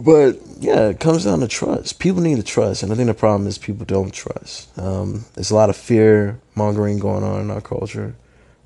But 0.03 0.39
yeah, 0.59 0.87
it 0.87 0.99
comes 0.99 1.25
down 1.25 1.41
to 1.41 1.47
trust. 1.47 1.99
People 1.99 2.21
need 2.21 2.37
to 2.37 2.43
trust, 2.43 2.81
and 2.81 2.91
I 2.91 2.95
think 2.95 3.07
the 3.07 3.13
problem 3.13 3.47
is 3.47 3.59
people 3.59 3.85
don't 3.85 4.11
trust. 4.11 4.75
Um, 4.79 5.25
there's 5.35 5.51
a 5.51 5.55
lot 5.55 5.69
of 5.69 5.77
fear 5.77 6.39
mongering 6.55 6.97
going 6.97 7.23
on 7.23 7.41
in 7.41 7.51
our 7.51 7.61
culture. 7.61 8.15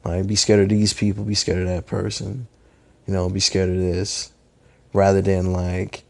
Like, 0.05 0.25
be 0.27 0.37
scared 0.37 0.61
of 0.61 0.69
these 0.69 0.93
people, 0.93 1.25
be 1.25 1.35
scared 1.35 1.61
of 1.61 1.67
that 1.67 1.87
person, 1.87 2.47
you 3.07 3.13
know, 3.13 3.29
be 3.29 3.39
scared 3.39 3.69
of 3.69 3.77
this, 3.77 4.31
rather 4.93 5.21
than 5.21 5.53
like, 5.53 6.03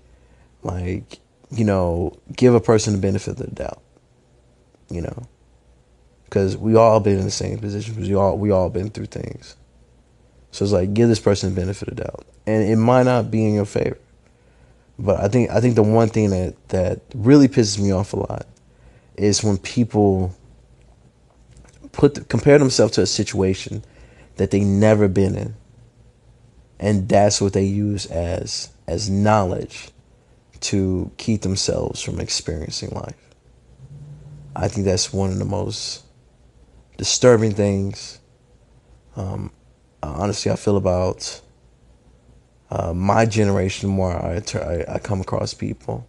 like 0.62 1.20
you 1.52 1.66
know, 1.66 2.18
give 2.36 2.56
a 2.56 2.60
person 2.60 2.94
the 2.94 3.00
benefit 3.00 3.32
of 3.32 3.38
the 3.38 3.48
doubt. 3.48 3.82
You 4.90 5.02
know, 5.02 5.28
because 6.26 6.58
we 6.58 6.76
all 6.76 7.00
been 7.00 7.20
in 7.20 7.26
the 7.26 7.32
same 7.32 7.58
position. 7.58 7.96
Because 7.96 8.10
we 8.10 8.16
all 8.16 8.38
we 8.38 8.52
all 8.52 8.70
been 8.70 8.90
through 8.90 9.08
things. 9.08 9.56
So 10.52 10.66
it's 10.66 10.72
like 10.72 10.94
give 10.94 11.10
this 11.10 11.20
person 11.20 11.54
the 11.54 11.60
benefit 11.60 11.88
of 11.88 11.96
the 11.96 12.04
doubt, 12.04 12.26
and 12.46 12.64
it 12.64 12.76
might 12.76 13.04
not 13.04 13.32
be 13.32 13.46
in 13.46 13.54
your 13.56 13.66
favor. 13.66 13.98
But 15.00 15.20
I 15.20 15.28
think 15.28 15.50
I 15.50 15.60
think 15.60 15.76
the 15.76 15.84
one 15.84 16.10
thing 16.10 16.30
that 16.30 16.70
that 16.70 17.02
really 17.16 17.48
pisses 17.48 17.80
me 17.80 17.92
off 17.92 18.14
a 18.14 18.18
lot 18.18 18.46
is 19.18 19.44
when 19.44 19.58
people 19.58 20.36
put 21.92 22.28
compare 22.30 22.60
themselves 22.60 22.94
to 22.94 23.02
a 23.02 23.08
situation 23.08 23.84
that 24.36 24.52
they 24.52 24.60
never 24.60 25.08
been 25.08 25.36
in, 25.36 25.56
and 26.84 27.08
that's 27.08 27.40
what 27.40 27.54
they 27.54 27.64
use 27.64 28.06
as 28.08 28.70
as 28.88 29.10
knowledge 29.10 29.90
to 30.60 31.10
keep 31.18 31.42
themselves 31.42 32.02
from 32.02 32.20
experiencing 32.20 32.90
life. 32.90 33.16
I 34.54 34.68
think 34.68 34.86
that's 34.86 35.14
one 35.14 35.32
of 35.32 35.40
the 35.40 35.46
most 35.46 36.04
disturbing 36.98 37.54
things 37.54 38.20
um, 39.16 39.52
honestly 40.04 40.52
I 40.52 40.58
feel 40.58 40.76
about 40.76 41.42
uh, 42.70 42.94
my 42.94 43.26
generation 43.26 43.90
more 43.90 44.12
I, 44.14 44.42
I, 44.54 44.96
I 44.96 45.00
come 45.00 45.22
across 45.22 45.54
people 45.54 46.06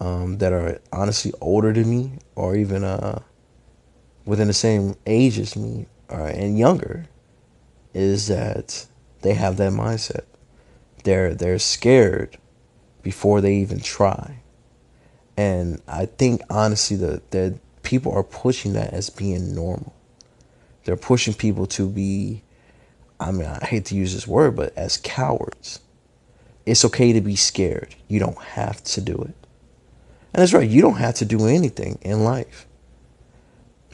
um, 0.00 0.36
that 0.38 0.52
are 0.52 0.80
honestly 0.92 1.32
older 1.40 1.72
than 1.72 1.88
me 1.88 2.18
or 2.34 2.56
even 2.56 2.84
uh, 2.84 3.22
within 4.26 4.48
the 4.48 4.54
same 4.54 4.96
age 5.06 5.38
as 5.38 5.56
me 5.56 5.86
or, 6.10 6.26
and 6.26 6.58
younger 6.58 7.06
is 7.94 8.28
that 8.28 8.86
they 9.22 9.34
have 9.34 9.56
that 9.56 9.72
mindset. 9.72 10.24
They're 11.04 11.34
they're 11.34 11.58
scared 11.58 12.38
before 13.02 13.40
they 13.40 13.54
even 13.56 13.80
try. 13.80 14.40
And 15.36 15.80
I 15.88 16.06
think 16.06 16.42
honestly 16.50 16.96
that 16.98 17.30
that 17.30 17.58
people 17.82 18.12
are 18.12 18.22
pushing 18.22 18.74
that 18.74 18.92
as 18.92 19.10
being 19.10 19.54
normal. 19.54 19.94
They're 20.84 20.96
pushing 20.96 21.34
people 21.34 21.66
to 21.68 21.88
be 21.88 22.42
I 23.18 23.30
mean, 23.30 23.46
I 23.46 23.64
hate 23.64 23.84
to 23.86 23.94
use 23.94 24.14
this 24.14 24.26
word, 24.26 24.56
but 24.56 24.76
as 24.76 24.96
cowards. 24.96 25.80
It's 26.66 26.84
okay 26.84 27.12
to 27.12 27.20
be 27.20 27.36
scared. 27.36 27.94
You 28.08 28.20
don't 28.20 28.38
have 28.38 28.82
to 28.84 29.00
do 29.00 29.14
it. 29.14 29.34
And 30.34 30.40
that's 30.40 30.52
right, 30.52 30.68
you 30.68 30.80
don't 30.80 30.96
have 30.96 31.16
to 31.16 31.24
do 31.24 31.46
anything 31.46 31.98
in 32.02 32.24
life. 32.24 32.66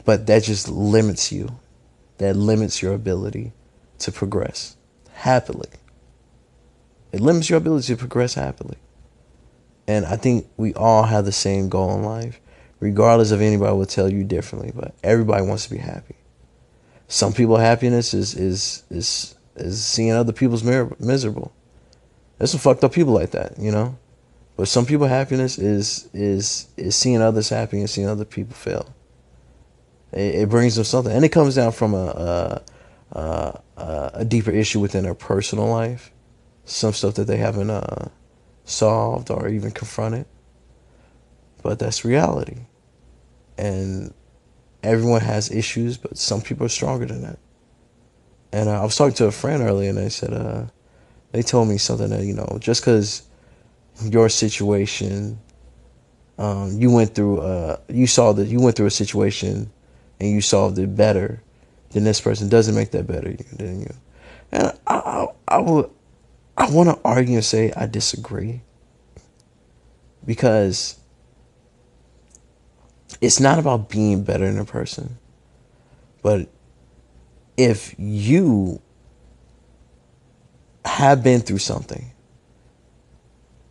But 0.05 0.27
that 0.27 0.43
just 0.43 0.69
limits 0.69 1.31
you. 1.31 1.59
That 2.17 2.35
limits 2.35 2.81
your 2.81 2.93
ability 2.93 3.53
to 3.99 4.11
progress 4.11 4.75
happily. 5.19 5.69
It 7.11 7.21
limits 7.21 7.49
your 7.49 7.57
ability 7.57 7.87
to 7.87 7.97
progress 7.97 8.35
happily. 8.35 8.77
And 9.87 10.05
I 10.05 10.15
think 10.15 10.47
we 10.55 10.73
all 10.75 11.03
have 11.03 11.25
the 11.25 11.31
same 11.31 11.67
goal 11.67 11.95
in 11.95 12.03
life, 12.03 12.39
regardless 12.79 13.31
of 13.31 13.41
anybody 13.41 13.75
will 13.75 13.85
tell 13.85 14.11
you 14.11 14.23
differently, 14.23 14.71
but 14.73 14.93
everybody 15.03 15.45
wants 15.45 15.65
to 15.65 15.71
be 15.71 15.77
happy. 15.77 16.15
Some 17.07 17.33
people 17.33 17.57
happiness 17.57 18.13
is 18.13 18.35
is 18.35 18.83
is 18.91 19.35
is 19.55 19.83
seeing 19.83 20.11
other 20.11 20.31
people's 20.31 20.63
miserable. 20.63 21.51
There's 22.37 22.51
some 22.51 22.59
fucked 22.59 22.83
up 22.83 22.93
people 22.93 23.13
like 23.13 23.31
that, 23.31 23.59
you 23.59 23.71
know. 23.71 23.97
But 24.55 24.67
some 24.67 24.85
people 24.85 25.07
happiness 25.07 25.57
is 25.57 26.07
is 26.13 26.67
is 26.77 26.95
seeing 26.95 27.21
others 27.21 27.49
happy 27.49 27.79
and 27.79 27.89
seeing 27.89 28.07
other 28.07 28.25
people 28.25 28.53
fail. 28.53 28.93
It, 30.11 30.35
it 30.35 30.49
brings 30.49 30.75
them 30.75 30.85
something, 30.85 31.11
and 31.11 31.25
it 31.25 31.29
comes 31.29 31.55
down 31.55 31.71
from 31.71 31.95
a 31.95 32.05
a, 32.05 32.61
a 33.11 33.59
a, 33.77 34.25
deeper 34.25 34.51
issue 34.51 34.79
within 34.79 35.03
their 35.03 35.15
personal 35.15 35.67
life, 35.67 36.11
some 36.65 36.93
stuff 36.93 37.15
that 37.15 37.25
they 37.25 37.37
haven't 37.37 37.69
uh, 37.69 38.09
solved 38.65 39.31
or 39.31 39.47
even 39.47 39.71
confronted. 39.71 40.25
But 41.61 41.79
that's 41.79 42.05
reality, 42.05 42.65
and 43.57 44.13
everyone 44.81 45.21
has 45.21 45.51
issues, 45.51 45.97
but 45.97 46.17
some 46.17 46.41
people 46.41 46.65
are 46.65 46.69
stronger 46.69 47.05
than 47.05 47.21
that. 47.23 47.39
And 48.51 48.69
uh, 48.69 48.81
I 48.81 48.85
was 48.85 48.95
talking 48.95 49.15
to 49.15 49.25
a 49.25 49.31
friend 49.31 49.61
earlier, 49.61 49.89
and 49.89 49.97
they 49.97 50.09
said, 50.09 50.33
uh, 50.33 50.65
they 51.31 51.41
told 51.41 51.67
me 51.67 51.77
something 51.77 52.09
that 52.09 52.23
you 52.23 52.33
know, 52.33 52.57
just 52.61 52.81
because 52.81 53.23
your 54.01 54.29
situation, 54.29 55.39
um, 56.37 56.79
you 56.79 56.91
went 56.91 57.13
through, 57.13 57.41
uh, 57.41 57.77
you 57.89 58.07
saw 58.07 58.31
that 58.33 58.47
you 58.47 58.61
went 58.61 58.77
through 58.77 58.87
a 58.87 58.91
situation, 58.91 59.69
and 60.21 60.29
you 60.29 60.39
solved 60.39 60.79
it 60.79 60.95
better 60.95 61.43
than 61.91 62.03
this 62.03 62.21
person. 62.21 62.49
Doesn't 62.49 62.75
make 62.75 62.91
that 62.91 63.07
better 63.07 63.33
than 63.53 63.81
you. 63.81 63.93
And 64.51 64.67
I, 64.87 64.95
I, 64.95 65.27
I 65.47 65.57
would, 65.59 65.89
I 66.57 66.69
want 66.69 66.89
to 66.89 66.99
argue 67.03 67.35
and 67.35 67.45
say 67.45 67.71
I 67.75 67.85
disagree. 67.85 68.61
Because 70.25 70.99
it's 73.21 73.39
not 73.39 73.59
about 73.59 73.89
being 73.89 74.23
better 74.23 74.45
than 74.45 74.59
a 74.59 74.65
person, 74.65 75.17
but 76.21 76.49
if 77.57 77.95
you 77.97 78.81
have 80.85 81.23
been 81.23 81.41
through 81.41 81.57
something, 81.57 82.11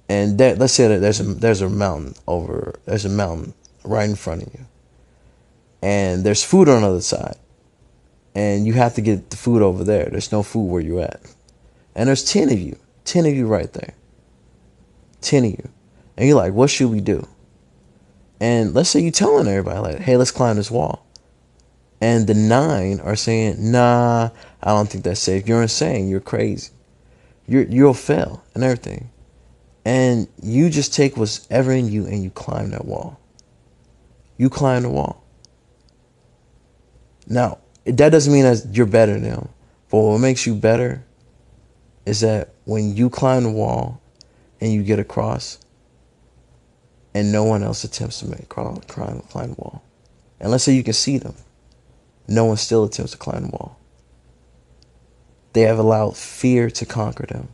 and 0.09 0.38
let's 0.38 0.72
say 0.72 0.88
that 0.88 1.00
there's 1.00 1.20
a 1.20 1.24
there's 1.24 1.61
a 1.61 1.68
mountain 1.68 2.14
over 2.26 2.74
there's 2.87 3.04
a 3.04 3.11
mountain 3.11 3.54
right 3.85 4.09
in 4.09 4.16
front 4.16 4.42
of 4.42 4.52
you, 4.54 4.66
and 5.83 6.24
there's 6.24 6.42
food 6.42 6.68
on 6.68 6.83
the 6.83 6.88
other 6.88 7.00
side, 7.00 7.37
and 8.38 8.64
you 8.68 8.72
have 8.74 8.94
to 8.94 9.01
get 9.01 9.31
the 9.31 9.37
food 9.37 9.62
over 9.62 9.83
there. 9.83 10.05
There's 10.05 10.31
no 10.31 10.44
food 10.44 10.70
where 10.70 10.81
you're 10.81 11.03
at, 11.03 11.20
and 11.96 12.07
there's 12.07 12.24
ten 12.24 12.53
of 12.53 12.61
you, 12.61 12.79
ten 13.05 13.27
of 13.27 13.35
you 13.35 13.48
right 13.48 13.72
there, 13.72 13.94
ten 15.20 15.44
of 15.44 15.51
you, 15.51 15.68
and 16.16 16.29
you're 16.29 16.37
like, 16.37 16.53
what 16.53 16.70
should 16.70 16.90
we 16.90 17.01
do? 17.01 17.27
And 18.40 18.74
let's 18.74 18.90
say 18.90 19.01
you're 19.01 19.11
telling 19.11 19.48
everybody, 19.48 19.81
like, 19.81 19.98
hey, 19.98 20.16
let's 20.16 20.31
climb 20.31 20.55
this 20.55 20.70
wall. 20.70 21.05
And 22.01 22.29
the 22.29 22.35
nine 22.35 23.01
are 23.01 23.16
saying, 23.16 23.72
nah, 23.72 24.31
I 24.62 24.68
don't 24.70 24.88
think 24.88 25.03
that's 25.03 25.18
safe. 25.18 25.48
You're 25.48 25.62
insane. 25.62 26.09
You're 26.09 26.20
crazy. 26.20 26.70
You're, 27.48 27.64
you'll 27.64 27.92
fail 27.92 28.44
and 28.55 28.62
everything. 28.62 29.11
And 29.85 30.29
you 30.40 30.70
just 30.70 30.94
take 30.94 31.16
what's 31.16 31.44
ever 31.51 31.72
in 31.72 31.88
you 31.88 32.07
and 32.07 32.22
you 32.22 32.31
climb 32.31 32.70
that 32.70 32.85
wall. 32.85 33.18
You 34.37 34.48
climb 34.48 34.83
the 34.83 34.90
wall. 34.90 35.24
Now, 37.27 37.59
that 37.96 38.11
doesn't 38.11 38.33
mean 38.33 38.44
that 38.44 38.66
you're 38.72 38.87
better 38.87 39.14
than 39.14 39.22
them. 39.22 39.48
But 39.90 39.98
what 39.98 40.18
makes 40.18 40.46
you 40.46 40.55
better 40.55 41.05
is 42.05 42.20
that 42.20 42.55
when 42.64 42.94
you 42.94 43.09
climb 43.11 43.44
the 43.44 43.51
wall 43.51 44.01
and 44.61 44.72
you 44.72 44.83
get 44.83 44.98
across, 44.98 45.59
and 47.14 47.33
no 47.33 47.44
one 47.44 47.62
else 47.62 47.85
attempts 47.85 48.20
to 48.20 48.27
make 48.27 48.48
climb, 48.48 48.77
climb, 48.83 49.20
climb 49.22 49.48
the 49.48 49.55
wall. 49.55 49.83
And 50.40 50.51
let's 50.51 50.64
say 50.64 50.72
you 50.72 50.85
can 50.85 50.92
see 50.92 51.18
them. 51.18 51.35
No 52.29 52.44
one 52.44 52.57
still 52.59 52.85
attempts 52.85 53.12
to 53.12 53.18
climb 53.18 53.44
the 53.44 53.48
wall. 53.48 53.79
They 55.55 55.62
have 55.62 55.79
allowed 55.79 56.16
fear 56.16 56.70
to 56.70 56.87
conquer 56.87 57.27
them. 57.27 57.48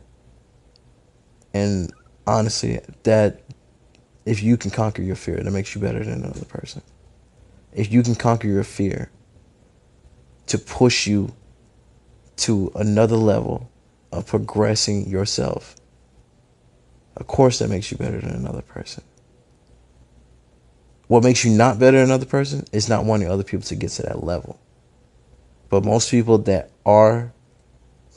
And 1.53 1.91
honestly, 2.27 2.81
that 3.03 3.41
if 4.25 4.43
you 4.43 4.57
can 4.57 4.71
conquer 4.71 5.01
your 5.01 5.15
fear, 5.15 5.37
that 5.37 5.51
makes 5.51 5.73
you 5.73 5.81
better 5.81 6.03
than 6.03 6.23
another 6.23 6.45
person. 6.45 6.81
If 7.71 7.91
you 7.91 8.03
can 8.03 8.15
conquer 8.15 8.47
your 8.47 8.63
fear 8.63 9.09
to 10.47 10.57
push 10.57 11.07
you 11.07 11.33
to 12.37 12.71
another 12.75 13.15
level 13.15 13.69
of 14.11 14.27
progressing 14.27 15.07
yourself, 15.09 15.75
of 17.17 17.27
course 17.27 17.59
that 17.59 17.69
makes 17.69 17.91
you 17.91 17.97
better 17.97 18.19
than 18.19 18.35
another 18.35 18.61
person. 18.61 19.03
What 21.07 21.23
makes 21.23 21.45
you 21.45 21.51
not 21.51 21.79
better 21.79 21.97
than 21.97 22.07
another 22.07 22.25
person 22.25 22.65
is 22.71 22.89
not 22.89 23.05
wanting 23.05 23.29
other 23.29 23.43
people 23.43 23.65
to 23.67 23.75
get 23.75 23.91
to 23.91 24.03
that 24.03 24.23
level. 24.23 24.59
But 25.69 25.85
most 25.85 26.09
people 26.09 26.39
that 26.39 26.71
are, 26.85 27.31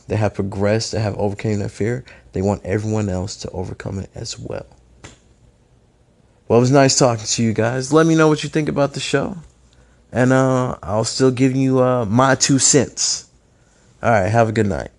that 0.06 0.16
have 0.16 0.34
progressed, 0.34 0.92
that 0.92 1.00
have 1.00 1.16
overcome 1.16 1.58
that 1.58 1.70
fear, 1.70 2.04
they 2.32 2.42
want 2.42 2.64
everyone 2.64 3.08
else 3.08 3.36
to 3.36 3.50
overcome 3.50 3.98
it 3.98 4.10
as 4.14 4.38
well. 4.38 4.66
Well, 6.46 6.58
it 6.58 6.60
was 6.60 6.70
nice 6.70 6.98
talking 6.98 7.26
to 7.26 7.42
you 7.42 7.52
guys. 7.52 7.92
Let 7.92 8.06
me 8.06 8.14
know 8.14 8.28
what 8.28 8.42
you 8.42 8.48
think 8.48 8.70
about 8.70 8.94
the 8.94 9.00
show. 9.00 9.36
And 10.12 10.32
uh, 10.32 10.76
I'll 10.82 11.04
still 11.04 11.30
give 11.30 11.54
you 11.54 11.82
uh, 11.82 12.04
my 12.04 12.34
two 12.34 12.58
cents. 12.58 13.28
All 14.02 14.10
right, 14.10 14.28
have 14.28 14.48
a 14.48 14.52
good 14.52 14.66
night. 14.66 14.90